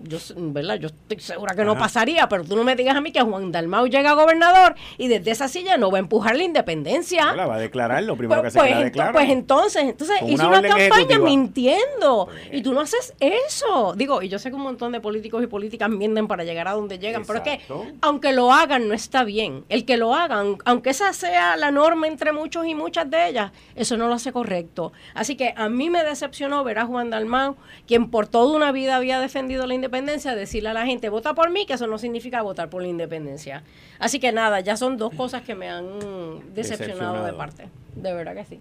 [0.00, 0.76] yo, ¿verdad?
[0.76, 3.50] yo estoy segura que no pasaría, pero tú no me digas a mí que Juan
[3.50, 7.32] Dalmau llega a gobernador y desde esa silla no va a empujar la independencia.
[7.34, 10.62] la va a declarar, lo primero pues, que se pues, pues entonces, entonces hizo una,
[10.62, 12.48] campaña mintiendo pues.
[12.52, 13.94] y tú no haces eso.
[13.96, 16.72] Digo, y yo sé que un montón de políticos y políticas mienten para llegar a
[16.72, 17.60] donde llegan, pero es que
[18.00, 19.64] aunque lo hagan no está bien.
[19.68, 23.52] El que lo hagan, aunque esa sea la norma entre muchos y muchas de ellas,
[23.74, 24.92] eso no lo hace correcto.
[25.14, 27.56] Así que a mí me decepcionó ver a Juan Dalmau,
[27.86, 31.34] quien por toda una vida había defendido la independencia independencia, decirle a la gente, vota
[31.34, 33.62] por mí, que eso no significa votar por la independencia.
[33.98, 35.88] Así que nada, ya son dos cosas que me han
[36.54, 37.68] decepcionado, de parte.
[37.96, 38.60] De verdad que sí.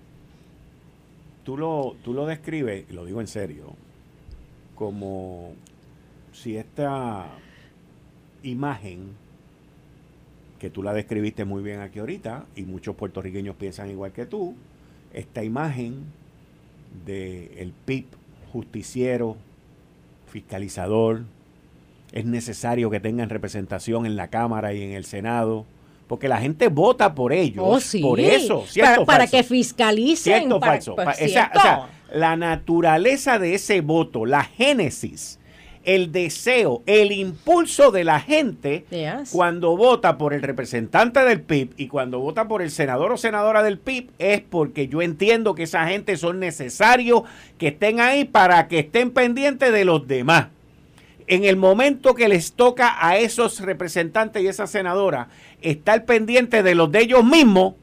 [1.43, 3.73] Tú lo, tú lo describes, y lo digo en serio,
[4.75, 5.53] como
[6.31, 7.27] si esta
[8.43, 9.15] imagen,
[10.59, 14.55] que tú la describiste muy bien aquí ahorita, y muchos puertorriqueños piensan igual que tú,
[15.13, 16.05] esta imagen
[17.05, 18.05] del el PIB
[18.51, 19.37] justiciero
[20.37, 21.23] fiscalizador,
[22.11, 25.65] es necesario que tengan representación en la Cámara y en el Senado,
[26.07, 28.63] porque la gente vota por ellos, oh, por eso,
[29.05, 30.41] para, que fiscalicen.
[30.41, 30.95] Cierto, falso.
[30.95, 31.35] Pues,
[32.13, 35.39] la naturaleza de ese voto, la génesis,
[35.87, 38.85] el deseo, el impulso de la gente
[39.31, 43.63] cuando vota por el representante del PIB y cuando vota por el senador o senadora
[43.63, 47.21] del PIB es porque yo entiendo que esa gente son necesarios
[47.57, 50.47] que estén ahí para que estén pendientes de los demás
[51.27, 55.29] en el momento que les toca a esos representantes y esa senadora
[55.61, 57.75] estar pendiente de los de ellos mismos,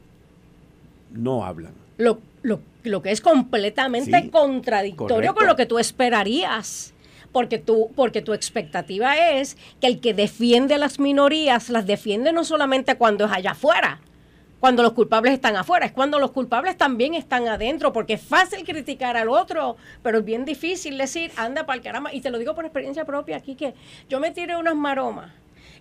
[1.11, 1.73] no hablan.
[1.97, 6.94] Lo, lo, que es completamente contradictorio con lo que tú esperarías.
[7.35, 12.31] Porque, tú, porque tu expectativa es que el que defiende a las minorías las defiende
[12.31, 13.99] no solamente cuando es allá afuera,
[14.61, 18.63] cuando los culpables están afuera, es cuando los culpables también están adentro, porque es fácil
[18.63, 22.39] criticar al otro, pero es bien difícil decir, anda para el caramba, y te lo
[22.39, 23.73] digo por experiencia propia aquí, que
[24.07, 25.33] yo me tiré unas maromas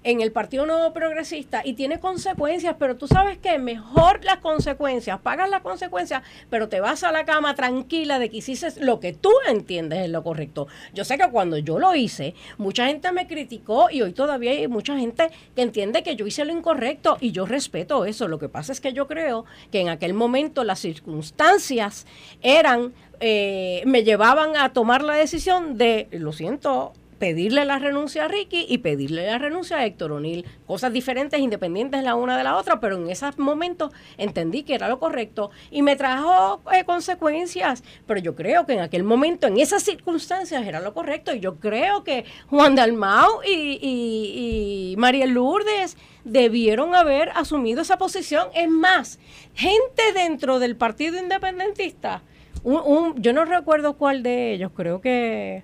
[0.05, 5.19] en el Partido Nuevo Progresista y tiene consecuencias, pero tú sabes que mejor las consecuencias,
[5.21, 9.15] pagas las consecuencias, pero te vas a la cama tranquila de que hiciste lo que
[9.15, 10.69] tú entiendes es lo correcto.
[10.93, 14.69] Yo sé que cuando yo lo hice, mucha gente me criticó y hoy todavía hay
[14.69, 18.29] mucha gente que entiende que yo hice lo incorrecto y yo respeto eso.
[18.29, 22.07] Lo que pasa es que yo creo que en aquel momento las circunstancias
[22.43, 26.93] eran, eh, me llevaban a tomar la decisión de, lo siento,
[27.25, 30.45] pedirle la renuncia a Ricky y pedirle la renuncia a Héctor O'Neill.
[30.67, 34.91] Cosas diferentes, independientes la una de la otra, pero en esos momentos entendí que era
[34.91, 37.83] lo correcto y me trajo eh, consecuencias.
[38.07, 41.35] Pero yo creo que en aquel momento, en esas circunstancias, era lo correcto.
[41.35, 48.49] Y yo creo que Juan Dalmau y, y, María Lourdes debieron haber asumido esa posición.
[48.55, 49.19] Es más,
[49.55, 52.23] gente dentro del Partido Independentista,
[52.65, 55.63] un, yo no recuerdo cuál de ellos, creo que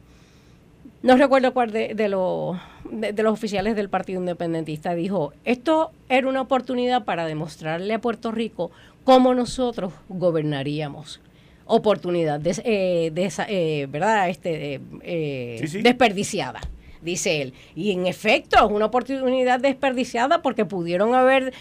[1.02, 2.58] no recuerdo cuál de, de, los,
[2.90, 8.32] de, los oficiales del Partido Independentista dijo, esto era una oportunidad para demostrarle a Puerto
[8.32, 8.70] Rico
[9.04, 11.20] cómo nosotros gobernaríamos.
[11.64, 13.12] Oportunidad de, eh,
[13.48, 14.28] eh, ¿verdad?
[14.28, 16.60] Este, eh, desperdiciada,
[17.00, 17.54] dice él.
[17.76, 21.54] Y en efecto, es una oportunidad desperdiciada porque pudieron haber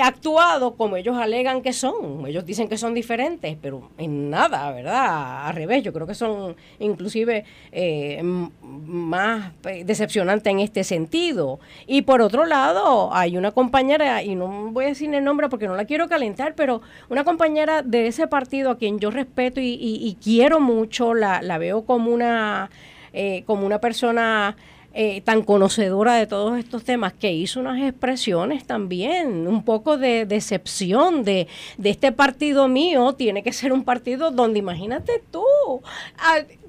[0.00, 2.26] actuado como ellos alegan que son.
[2.26, 5.46] Ellos dicen que son diferentes, pero en nada, ¿verdad?
[5.46, 8.20] Al revés, yo creo que son inclusive eh,
[8.62, 9.52] más
[9.84, 11.60] decepcionantes en este sentido.
[11.86, 15.66] Y por otro lado, hay una compañera, y no voy a decir el nombre porque
[15.66, 20.16] no la quiero calentar, pero una compañera de ese partido a quien yo respeto y,
[20.22, 22.70] quiero mucho, la, la veo como una,
[23.12, 24.56] eh, como una persona
[24.98, 30.24] eh, tan conocedora de todos estos temas, que hizo unas expresiones también, un poco de
[30.24, 35.44] decepción de, de este partido mío, tiene que ser un partido donde, imagínate tú,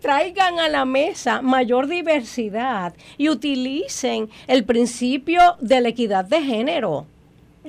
[0.01, 7.05] traigan a la mesa mayor diversidad y utilicen el principio de la equidad de género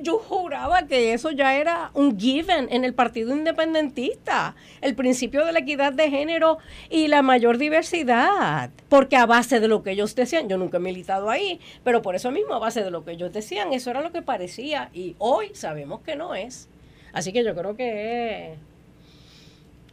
[0.01, 5.53] yo juraba que eso ya era un given en el Partido Independentista, el principio de
[5.53, 6.57] la equidad de género
[6.89, 10.81] y la mayor diversidad, porque a base de lo que ellos decían, yo nunca he
[10.81, 14.01] militado ahí, pero por eso mismo a base de lo que ellos decían, eso era
[14.01, 16.69] lo que parecía y hoy sabemos que no es.
[17.13, 18.55] Así que yo creo que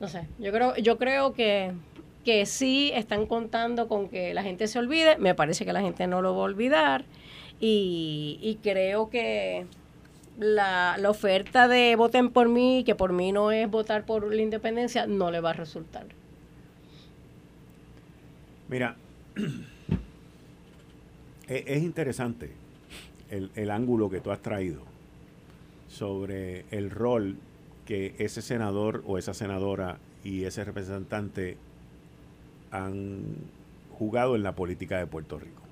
[0.01, 1.73] no sé, yo creo yo creo que
[2.25, 6.09] que sí están contando con que la gente se olvide, me parece que la gente
[6.09, 7.05] no lo va a olvidar
[7.61, 9.67] y, y creo que
[10.39, 14.43] la, la, oferta de voten por mí, que por mí no es votar por la
[14.43, 16.07] independencia, no le va a resultar.
[18.69, 18.97] Mira,
[21.49, 22.53] e, es interesante
[23.31, 24.83] el, el, ángulo que tú has traído
[25.89, 27.37] sobre el rol
[27.87, 31.57] que ese senador o esa senadora y ese representante
[32.73, 33.23] han
[33.99, 35.63] jugado en la política de Puerto Rico.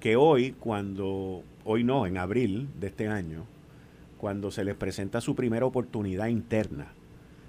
[0.00, 3.44] Que hoy, cuando hoy no, en abril de este año,
[4.18, 6.92] cuando se les presenta su primera oportunidad interna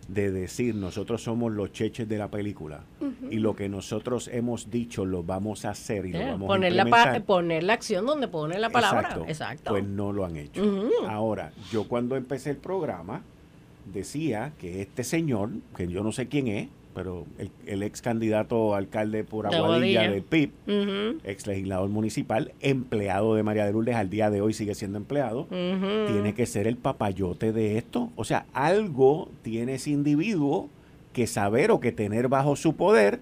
[0.07, 2.83] de decir nosotros somos los cheches de la película
[3.29, 6.83] y lo que nosotros hemos dicho lo vamos a hacer y lo vamos poner a
[6.83, 9.19] La poner la acción donde pone la palabra.
[9.27, 9.71] Exacto.
[9.71, 10.61] Pues no lo han hecho.
[11.07, 13.21] Ahora, yo cuando empecé el programa
[13.85, 17.25] decía que este señor, que yo no sé quién es, pero
[17.65, 20.51] el, ex candidato alcalde por Aguadilla del PIB,
[21.23, 25.47] ex legislador municipal, empleado de María de Lourdes, al día de hoy sigue siendo empleado,
[25.49, 28.11] tiene que ser el papayote de esto.
[28.15, 30.69] O sea, algo tiene ese individuo
[31.13, 33.19] que saber o que tener bajo su poder,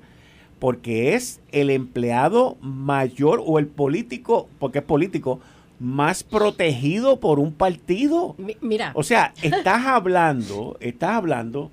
[0.60, 5.39] porque es el empleado mayor o el político, porque es político,
[5.82, 8.36] más protegido por un partido.
[8.62, 8.91] Mira.
[8.94, 11.72] O sea, estás hablando, estás hablando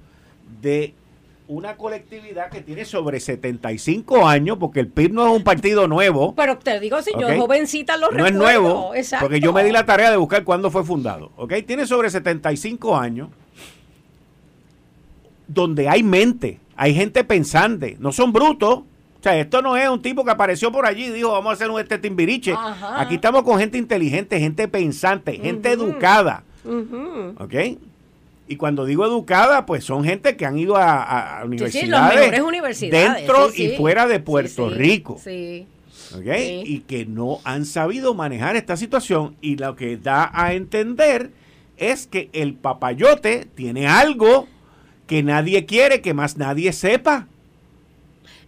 [0.62, 0.94] de
[1.47, 6.35] una colectividad que tiene sobre 75 años, porque el PIB no es un partido nuevo.
[6.35, 9.85] Pero te digo, si yo jovencita lo No es nuevo, porque yo me di la
[9.85, 11.31] tarea de buscar cuándo fue fundado.
[11.37, 11.55] ¿ok?
[11.66, 13.29] Tiene sobre 75 años,
[15.47, 18.81] donde hay mente, hay gente pensante, no son brutos.
[19.20, 21.54] O sea, esto no es un tipo que apareció por allí y dijo, vamos a
[21.54, 22.54] hacer un este timbiriche.
[22.96, 26.44] Aquí estamos con gente inteligente, gente pensante, gente educada.
[27.38, 27.54] ¿Ok?
[28.50, 34.06] Y cuando digo educada, pues son gente que han ido a, universidades, dentro y fuera
[34.06, 35.21] de Puerto Rico.
[36.64, 41.31] Y que no han sabido manejar esta situación y lo que da a entender
[41.77, 44.48] es que el papayote tiene algo
[45.06, 47.27] que nadie quiere, que más nadie sepa.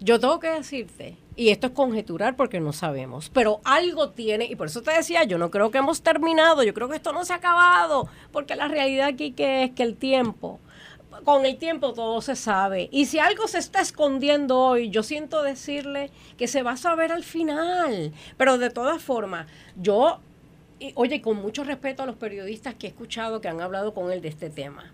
[0.03, 4.57] Yo tengo que decirte y esto es conjeturar porque no sabemos, pero algo tiene, y
[4.57, 7.25] por eso te decía, yo no creo que hemos terminado, yo creo que esto no
[7.27, 10.59] se ha acabado, porque la realidad aquí que es que el tiempo
[11.25, 12.89] con el tiempo todo se sabe.
[12.93, 17.13] Y si algo se está escondiendo hoy, yo siento decirle que se va a saber
[17.13, 18.13] al final.
[18.39, 19.47] Pero de todas formas,
[19.77, 20.21] yo,
[20.95, 24.23] oye, con mucho respeto a los periodistas que he escuchado que han hablado con él
[24.23, 24.93] de este tema,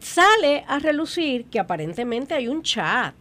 [0.00, 3.14] sale a relucir que aparentemente hay un chat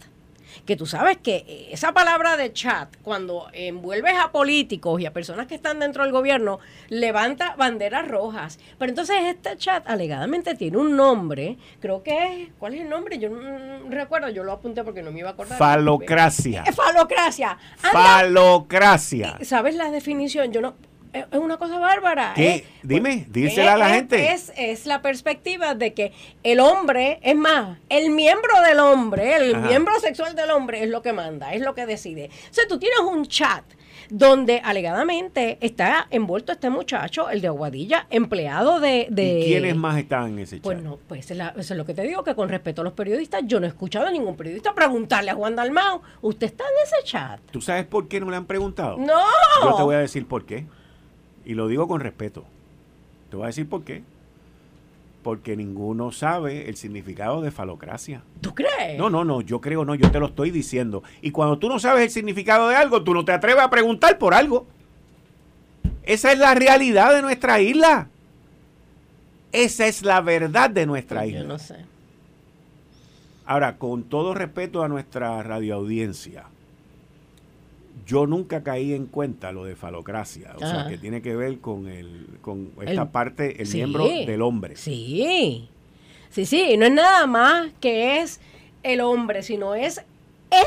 [0.66, 5.48] que tú sabes que esa palabra de chat, cuando envuelves a políticos y a personas
[5.48, 8.60] que están dentro del gobierno, levanta banderas rojas.
[8.78, 13.18] Pero entonces este chat alegadamente tiene un nombre, creo que es, ¿cuál es el nombre?
[13.20, 15.58] Yo no recuerdo, yo lo apunté porque no me iba a acordar.
[15.58, 16.64] Falocracia.
[16.74, 17.58] Falocracia.
[17.78, 19.38] Falocracia.
[19.42, 20.52] ¿Sabes la definición?
[20.52, 20.76] Yo no
[21.14, 22.34] es una cosa bárbara.
[22.36, 22.50] ¿Qué?
[22.50, 22.66] ¿eh?
[22.82, 24.34] Dime, dísela a la gente.
[24.34, 26.12] Es, es, la perspectiva de que
[26.44, 31.02] el hombre, es más, el miembro del hombre, el miembro sexual del hombre es lo
[31.02, 32.30] que manda, es lo que decide.
[32.50, 33.64] O sea, tú tienes un chat
[34.10, 39.08] donde alegadamente está envuelto este muchacho, el de Aguadilla, empleado de...
[39.10, 40.84] ¿Y quiénes más están en ese pues chat?
[40.84, 43.42] Pues no, pues eso es lo que te digo, que con respeto a los periodistas,
[43.46, 47.12] yo no he escuchado a ningún periodista preguntarle a Juan Dalmao, ¿usted está en ese
[47.12, 47.40] chat?
[47.52, 48.98] ¿Tú sabes por qué no le han preguntado?
[48.98, 49.22] No.
[49.64, 50.66] Yo te voy a decir por qué.
[51.46, 52.46] Y lo digo con respeto.
[53.30, 54.04] Te voy a decir por qué.
[55.24, 58.24] Porque ninguno sabe el significado de falocracia.
[58.42, 58.98] ¿Tú crees?
[58.98, 61.02] No, no, no, yo creo no, yo te lo estoy diciendo.
[61.22, 64.18] Y cuando tú no sabes el significado de algo, tú no te atreves a preguntar
[64.18, 64.66] por algo.
[66.04, 68.10] Esa es la realidad de nuestra isla.
[69.54, 71.42] Esa es la verdad de nuestra isla.
[71.42, 71.78] Yo no sé.
[73.46, 76.46] Ahora, con todo respeto a nuestra radioaudiencia,
[78.06, 81.88] yo nunca caí en cuenta lo de falocracia, o sea, que tiene que ver con
[81.88, 84.76] el con esta parte, el miembro del hombre.
[84.76, 85.70] Sí,
[86.30, 88.40] sí, sí, no es nada más que es
[88.84, 90.02] el hombre, sino es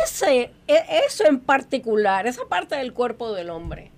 [0.05, 3.91] ese, e, eso en particular, esa parte del cuerpo del hombre.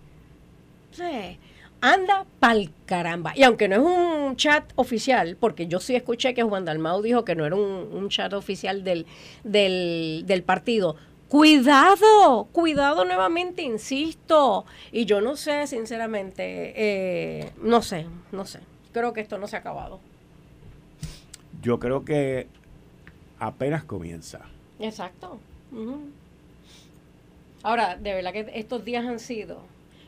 [0.91, 1.39] Sí,
[1.81, 3.33] anda pa'l caramba.
[3.37, 7.25] Y aunque no es un chat oficial, porque yo sí escuché que Juan Dalmau dijo
[7.25, 9.07] que no era un, un chat oficial del,
[9.45, 10.97] del, del partido,
[11.29, 14.65] Cuidado, cuidado nuevamente, insisto.
[14.93, 18.61] Y yo no sé, sinceramente, eh, no sé, no sé.
[18.93, 20.01] Creo que esto no se ha acabado.
[21.61, 22.47] Yo creo que
[23.39, 24.41] apenas comienza.
[24.79, 25.39] Exacto.
[27.63, 29.61] Ahora, de verdad que estos días han sido,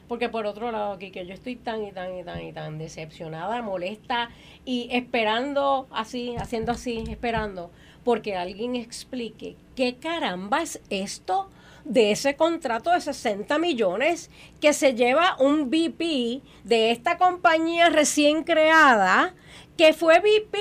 [0.09, 2.79] porque por otro lado, aquí que yo estoy tan y tan y tan y tan
[2.79, 4.31] decepcionada, molesta
[4.65, 7.71] y esperando así, haciendo así, esperando
[8.05, 11.49] porque alguien explique qué caramba es esto
[11.85, 14.31] de ese contrato de 60 millones
[14.61, 19.35] que se lleva un VP de esta compañía recién creada,
[19.77, 20.59] que fue VP,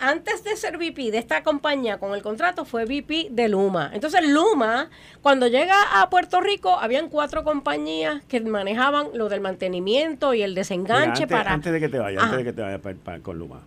[0.00, 3.90] antes de ser VP de esta compañía con el contrato, fue VP de Luma.
[3.94, 4.90] Entonces Luma,
[5.22, 10.56] cuando llega a Puerto Rico, habían cuatro compañías que manejaban lo del mantenimiento y el
[10.56, 11.52] desenganche para...
[11.52, 12.80] Antes de que te vayas, antes de que te vayas
[13.22, 13.60] con Luma,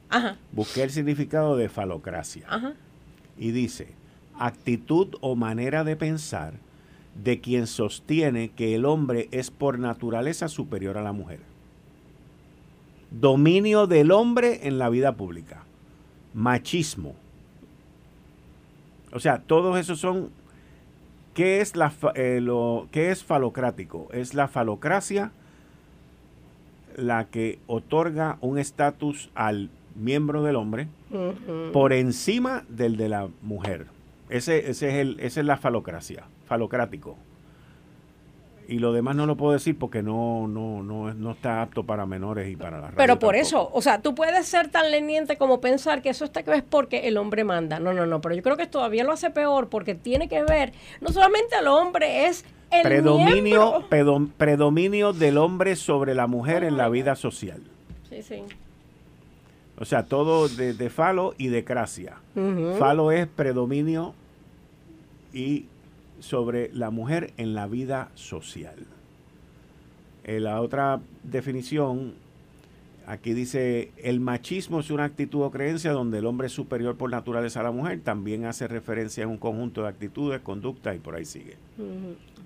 [0.52, 2.46] busqué el significado de falocracia.
[2.50, 2.74] Ajá
[3.40, 3.88] y dice,
[4.38, 6.54] actitud o manera de pensar
[7.16, 11.40] de quien sostiene que el hombre es por naturaleza superior a la mujer.
[13.12, 15.64] Dominio del hombre en la vida pública.
[16.34, 17.16] Machismo.
[19.12, 20.30] O sea, todos esos son...
[21.34, 24.10] ¿Qué es, la, eh, lo, ¿Qué es falocrático?
[24.12, 25.32] Es la falocracia
[26.98, 29.70] la que otorga un estatus al
[30.00, 30.88] miembro del hombre
[31.74, 33.88] por encima del de la mujer.
[34.30, 37.18] Ese, ese es el, esa es la falocracia, falocrático.
[38.68, 42.06] Y lo demás no lo puedo decir porque no, no, no, no está apto para
[42.06, 45.38] menores y para la radio Pero por eso, o sea, tú puedes ser tan leniente
[45.38, 47.80] como pensar que eso está que es porque el hombre manda.
[47.80, 50.74] No, no, no, pero yo creo que todavía lo hace peor porque tiene que ver,
[51.02, 53.86] no solamente el hombre, es el predominio,
[54.38, 57.64] predominio del hombre sobre la mujer en la vida social.
[58.08, 58.44] Sí, sí.
[59.80, 62.18] O sea, todo de, falo y de cracia.
[62.78, 64.14] Falo es predominio
[65.34, 65.66] y
[66.20, 68.76] sobre la mujer en la vida social.
[70.26, 72.14] Eh, la otra definición,
[73.08, 77.10] aquí dice, el machismo es una actitud o creencia donde el hombre es superior por
[77.10, 78.02] naturaleza a la mujer.
[78.02, 81.56] También hace referencia a un conjunto de actitudes, conductas y por ahí sigue.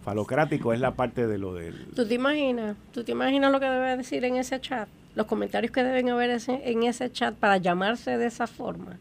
[0.04, 1.88] Falocrático es la parte de lo del...
[1.96, 2.76] ¿Tú te imaginas?
[2.92, 4.88] ¿Tú te imaginas lo que debe decir en ese chat?
[5.16, 8.98] los comentarios que deben haber en ese chat para llamarse de esa forma.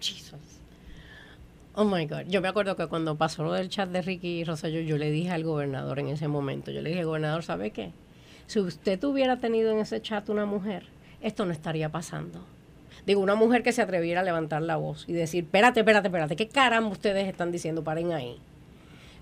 [0.00, 0.40] Jesus.
[1.74, 2.22] Oh my God.
[2.28, 5.30] Yo me acuerdo que cuando pasó lo del chat de Ricky Rosselló, yo le dije
[5.30, 7.92] al gobernador en ese momento, yo le dije, gobernador, ¿sabe qué?
[8.46, 10.86] Si usted hubiera tenido en ese chat una mujer,
[11.20, 12.44] esto no estaría pasando.
[13.06, 16.36] Digo, una mujer que se atreviera a levantar la voz y decir, espérate, espérate, espérate,
[16.36, 17.82] ¿qué caramba ustedes están diciendo?
[17.82, 18.38] Paren ahí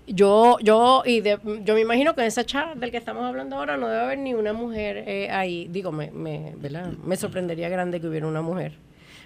[0.07, 3.77] yo, yo, y yo me imagino que en ese chat del que estamos hablando ahora
[3.77, 5.67] no debe haber ni una mujer eh, ahí.
[5.69, 6.91] Digo, me, me, ¿verdad?
[7.03, 8.73] me sorprendería grande que hubiera una mujer.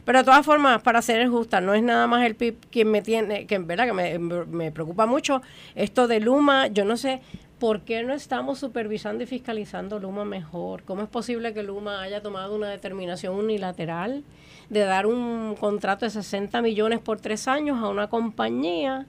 [0.06, 3.02] Pero de todas formas, para ser justa, no es nada más el PIB quien me
[3.02, 5.42] tiene, que verdad que me, me preocupa mucho.
[5.74, 7.22] Esto de Luma, yo no sé,
[7.60, 10.84] ¿por qué no estamos supervisando y fiscalizando Luma mejor?
[10.84, 14.24] ¿Cómo es posible que Luma haya tomado una determinación unilateral
[14.70, 19.08] de dar un contrato de 60 millones por tres años a una compañía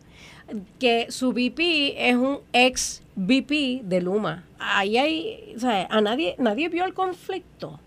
[0.78, 4.44] que su VP es un ex VP de Luma?
[4.59, 7.80] Ahí hay, o sea, a nadie, nadie vio el conflicto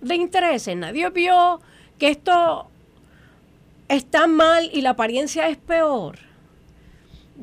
[0.00, 1.60] de intereses, nadie vio
[1.98, 2.68] que esto
[3.88, 6.18] está mal y la apariencia es peor.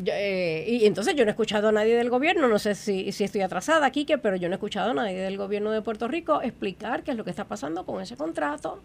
[0.06, 3.24] Eh, y entonces yo no he escuchado a nadie del gobierno, no sé si, si
[3.24, 6.42] estoy atrasada, Kike, pero yo no he escuchado a nadie del gobierno de Puerto Rico
[6.42, 8.82] explicar qué es lo que está pasando con ese contrato.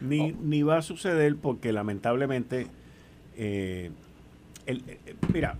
[0.00, 2.66] Ni, ni va a suceder porque lamentablemente,
[3.36, 3.90] eh,
[4.66, 5.56] el, eh, mira,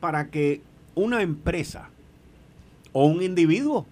[0.00, 0.62] para que
[0.94, 1.90] una empresa
[2.92, 3.86] o un individuo,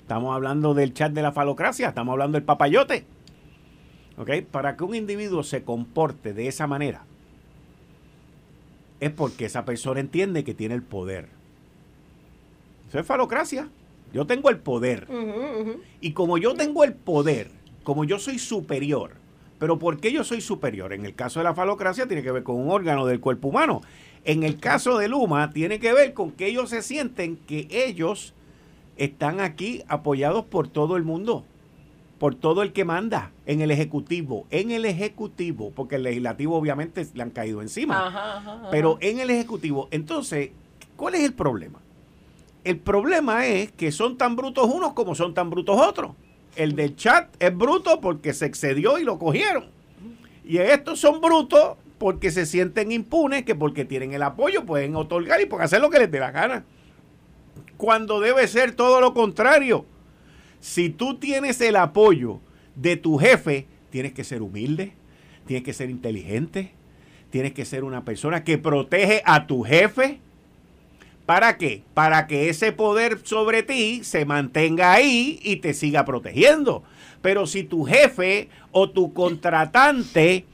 [0.00, 3.04] estamos hablando del chat de la falocracia, estamos hablando del papayote,
[4.16, 4.30] ¿ok?
[4.50, 7.04] Para que un individuo se comporte de esa manera,
[9.00, 11.28] es porque esa persona entiende que tiene el poder.
[12.88, 13.68] Eso es falocracia.
[14.12, 15.08] Yo tengo el poder.
[16.00, 17.50] Y como yo tengo el poder,
[17.82, 19.21] como yo soy superior,
[19.62, 20.92] pero ¿por qué yo soy superior?
[20.92, 23.80] En el caso de la falocracia tiene que ver con un órgano del cuerpo humano.
[24.24, 28.34] En el caso de Luma tiene que ver con que ellos se sienten que ellos
[28.96, 31.44] están aquí apoyados por todo el mundo
[32.18, 37.06] por todo el que manda en el Ejecutivo, en el Ejecutivo, porque el Legislativo obviamente
[37.14, 39.86] le han caído encima, pero en el Ejecutivo.
[39.92, 40.50] Entonces,
[40.96, 41.78] ¿cuál es el problema?
[42.64, 46.12] El problema es que son tan brutos unos como son tan brutos otros.
[46.56, 49.66] El del chat es bruto porque se excedió y lo cogieron.
[50.44, 55.40] Y estos son brutos porque se sienten impunes, que porque tienen el apoyo pueden otorgar
[55.40, 56.64] y pueden hacer lo que les dé la gana.
[57.76, 59.86] Cuando debe ser todo lo contrario
[60.62, 62.38] si tú tienes el apoyo
[62.76, 64.92] de tu jefe, tienes que ser humilde,
[65.44, 66.70] tienes que ser inteligente,
[67.30, 70.20] tienes que ser una persona que protege a tu jefe.
[71.26, 71.82] ¿Para qué?
[71.94, 76.82] Para que ese poder sobre ti se mantenga ahí y te siga protegiendo.
[77.20, 80.44] Pero si tu jefe o tu contratante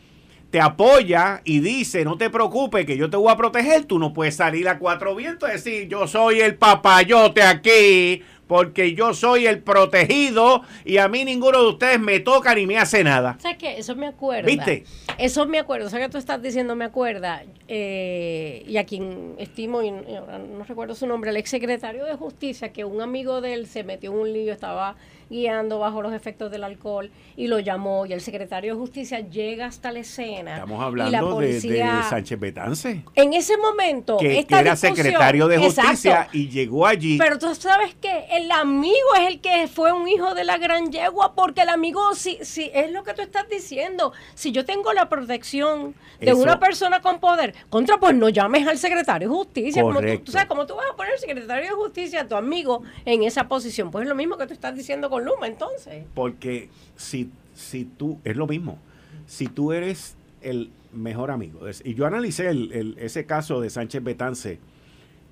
[0.51, 4.13] te apoya y dice, no te preocupes que yo te voy a proteger, tú no
[4.15, 9.47] puedes salir a cuatro vientos y decir, yo soy el papayote aquí, porque yo soy
[9.47, 13.37] el protegido y a mí ninguno de ustedes me toca ni me hace nada.
[13.39, 13.79] ¿Sabes qué?
[13.79, 14.47] Eso me acuerda.
[14.47, 14.85] ¿Viste?
[15.19, 15.87] Eso me acuerdo.
[15.87, 17.45] O sea, que tú estás diciendo me acuerda.
[17.69, 22.73] Eh, y a quien estimo, y ahora no recuerdo su nombre, el exsecretario de Justicia,
[22.73, 24.97] que un amigo de él se metió en un lío, estaba
[25.31, 29.67] guiando bajo los efectos del alcohol y lo llamó y el secretario de justicia llega
[29.67, 30.55] hasta la escena.
[30.55, 31.61] Estamos hablando de,
[32.09, 33.05] Sánchez Betance.
[33.15, 37.19] En ese momento, que, era secretario de justicia y llegó allí.
[37.19, 40.91] Pero tú sabes que el amigo es el que fue un hijo de la gran
[40.91, 44.93] yegua porque el amigo, si, si es lo que tú estás diciendo, si yo tengo
[44.93, 49.83] la protección de una persona con poder, contra pues no llames al secretario de justicia.
[49.83, 52.83] Como tú, sabes, ¿cómo tú vas a poner el secretario de justicia a tu amigo
[53.05, 53.91] en esa posición?
[53.91, 56.05] Pues es lo mismo que tú estás diciendo con Luma entonces.
[56.15, 58.79] Porque si, si tú, es lo mismo,
[59.27, 64.59] si tú eres el mejor amigo, y yo analicé el, ese caso de Sánchez Betance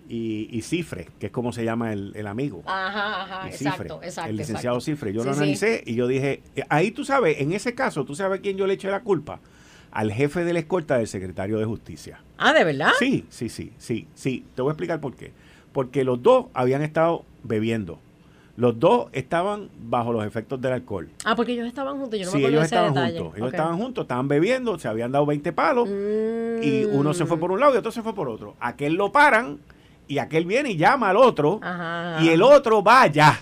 [0.08, 2.62] y, Cifre, que es como se llama el, amigo.
[2.66, 4.30] Ajá, ajá, exacto, exacto.
[4.30, 5.12] El licenciado Cifre.
[5.12, 8.38] Yo lo analicé y yo dije, eh, ahí tú sabes, en ese caso, tú sabes
[8.38, 9.40] a quién yo le eché la culpa.
[9.90, 12.20] Al jefe de la escolta del secretario de Justicia.
[12.36, 12.90] Ah, ¿de verdad?
[12.98, 14.44] Sí, sí, sí, sí, sí.
[14.54, 15.32] Te voy a explicar por qué.
[15.72, 17.98] Porque los dos habían estado bebiendo.
[18.56, 21.08] Los dos estaban bajo los efectos del alcohol.
[21.24, 22.18] Ah, porque ellos estaban juntos.
[22.18, 23.32] Yo no sí, ellos estaban juntos.
[23.36, 27.52] Ellos estaban juntos, estaban bebiendo, se habían dado 20 palos y uno se fue por
[27.52, 28.56] un lado y otro se fue por otro.
[28.60, 29.58] Aquel lo paran
[30.08, 31.60] y aquel viene y llama al otro
[32.22, 33.38] y el otro va allá.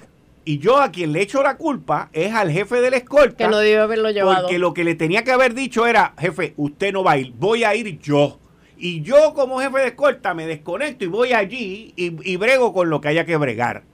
[0.47, 3.45] Y yo a quien le echo la culpa es al jefe de la escolta.
[3.45, 4.43] Que no debe haberlo llevado.
[4.43, 7.33] Porque lo que le tenía que haber dicho era, jefe, usted no va a ir,
[7.39, 8.39] voy a ir yo.
[8.77, 12.91] Y yo como jefe de escolta me desconecto y voy allí y, y brego con
[12.91, 13.85] lo que haya que bregar.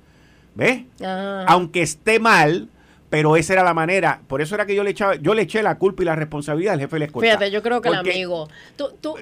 [0.55, 0.85] ¿Ves?
[1.03, 1.45] Ah.
[1.49, 2.69] Aunque esté mal,
[3.11, 4.23] pero esa era la manera.
[4.29, 6.75] Por eso era que yo le echaba, yo le eché la culpa y la responsabilidad
[6.75, 7.29] al jefe de la escuela.
[7.29, 8.49] Fíjate, yo creo que el amigo.
[8.77, 9.17] Tú, tú,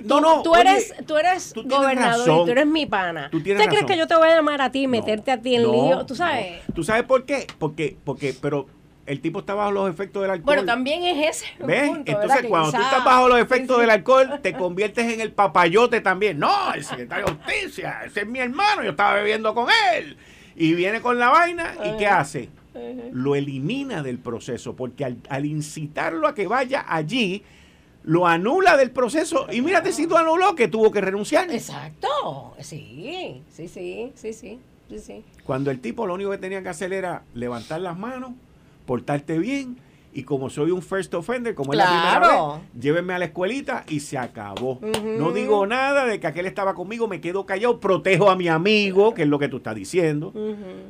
[0.45, 3.31] tú, eres, tú eres gobernador y tú eres mi pana.
[3.31, 6.05] ¿Tú, crees que yo te voy a llamar a ti, meterte a ti en lío?
[6.07, 6.61] ¿Tú sabes?
[6.75, 7.47] ¿Tú sabes por qué?
[7.59, 8.67] Porque, porque, pero
[9.07, 10.45] el tipo está bajo los efectos del alcohol.
[10.45, 11.47] Bueno, también es ese.
[11.65, 11.91] ¿Ves?
[12.05, 16.39] Entonces, cuando tú estás bajo los efectos del alcohol, te conviertes en el papayote también.
[16.39, 20.19] No, el secretario de justicia, ese es mi hermano, yo estaba bebiendo con él
[20.59, 22.49] y viene con la vaina y ¿qué hace?
[23.13, 27.43] Lo elimina del proceso porque al, incitarlo a que vaya allí,
[28.03, 29.47] lo anula del proceso.
[29.53, 31.51] Y mírate si lo anuló que tuvo que renunciar.
[31.51, 34.59] Exacto, sí, sí, sí, sí, sí,
[34.99, 38.33] sí, Cuando el tipo lo único que tenía que hacer era levantar las manos,
[38.85, 39.77] portarte bien
[40.19, 43.85] y como soy un first offender, como es la primera vez, llévenme a la escuelita
[43.89, 44.81] y se acabó.
[44.83, 49.15] No digo nada de que aquel estaba conmigo, me quedo callado, protejo a mi amigo,
[49.15, 50.33] que es lo que tú estás diciendo.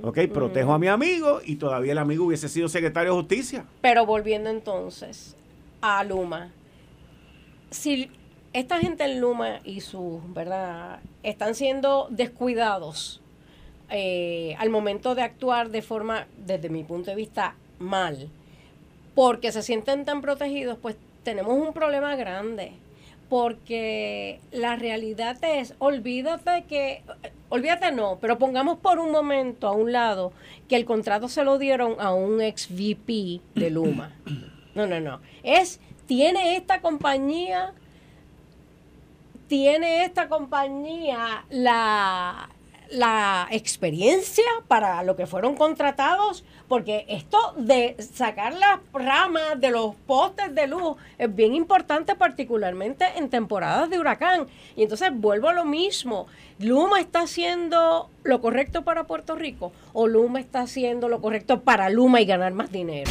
[0.02, 3.66] Ok, protejo a mi amigo y todavía el amigo hubiese sido secretario de justicia.
[3.82, 5.36] Pero volviendo entonces
[5.82, 6.50] a Luma,
[7.70, 8.10] si
[8.54, 11.00] esta gente en Luma y su, ¿verdad?
[11.22, 13.20] Están siendo descuidados
[13.90, 18.30] eh, al momento de actuar de forma, desde mi punto de vista, mal
[19.18, 20.94] porque se sienten tan protegidos, pues
[21.24, 22.70] tenemos un problema grande.
[23.28, 27.02] Porque la realidad es, olvídate que,
[27.48, 30.32] olvídate no, pero pongamos por un momento a un lado
[30.68, 34.12] que el contrato se lo dieron a un ex VP de Luma.
[34.76, 35.20] No, no, no.
[35.42, 37.74] Es, tiene esta compañía,
[39.48, 42.48] tiene esta compañía la,
[42.90, 49.94] la experiencia para lo que fueron contratados, porque esto de sacar las ramas de los
[50.06, 54.46] postes de luz es bien importante, particularmente en temporadas de huracán.
[54.76, 56.26] Y entonces vuelvo a lo mismo.
[56.58, 61.88] ¿Luma está haciendo lo correcto para Puerto Rico o Luma está haciendo lo correcto para
[61.88, 63.10] Luma y ganar más dinero?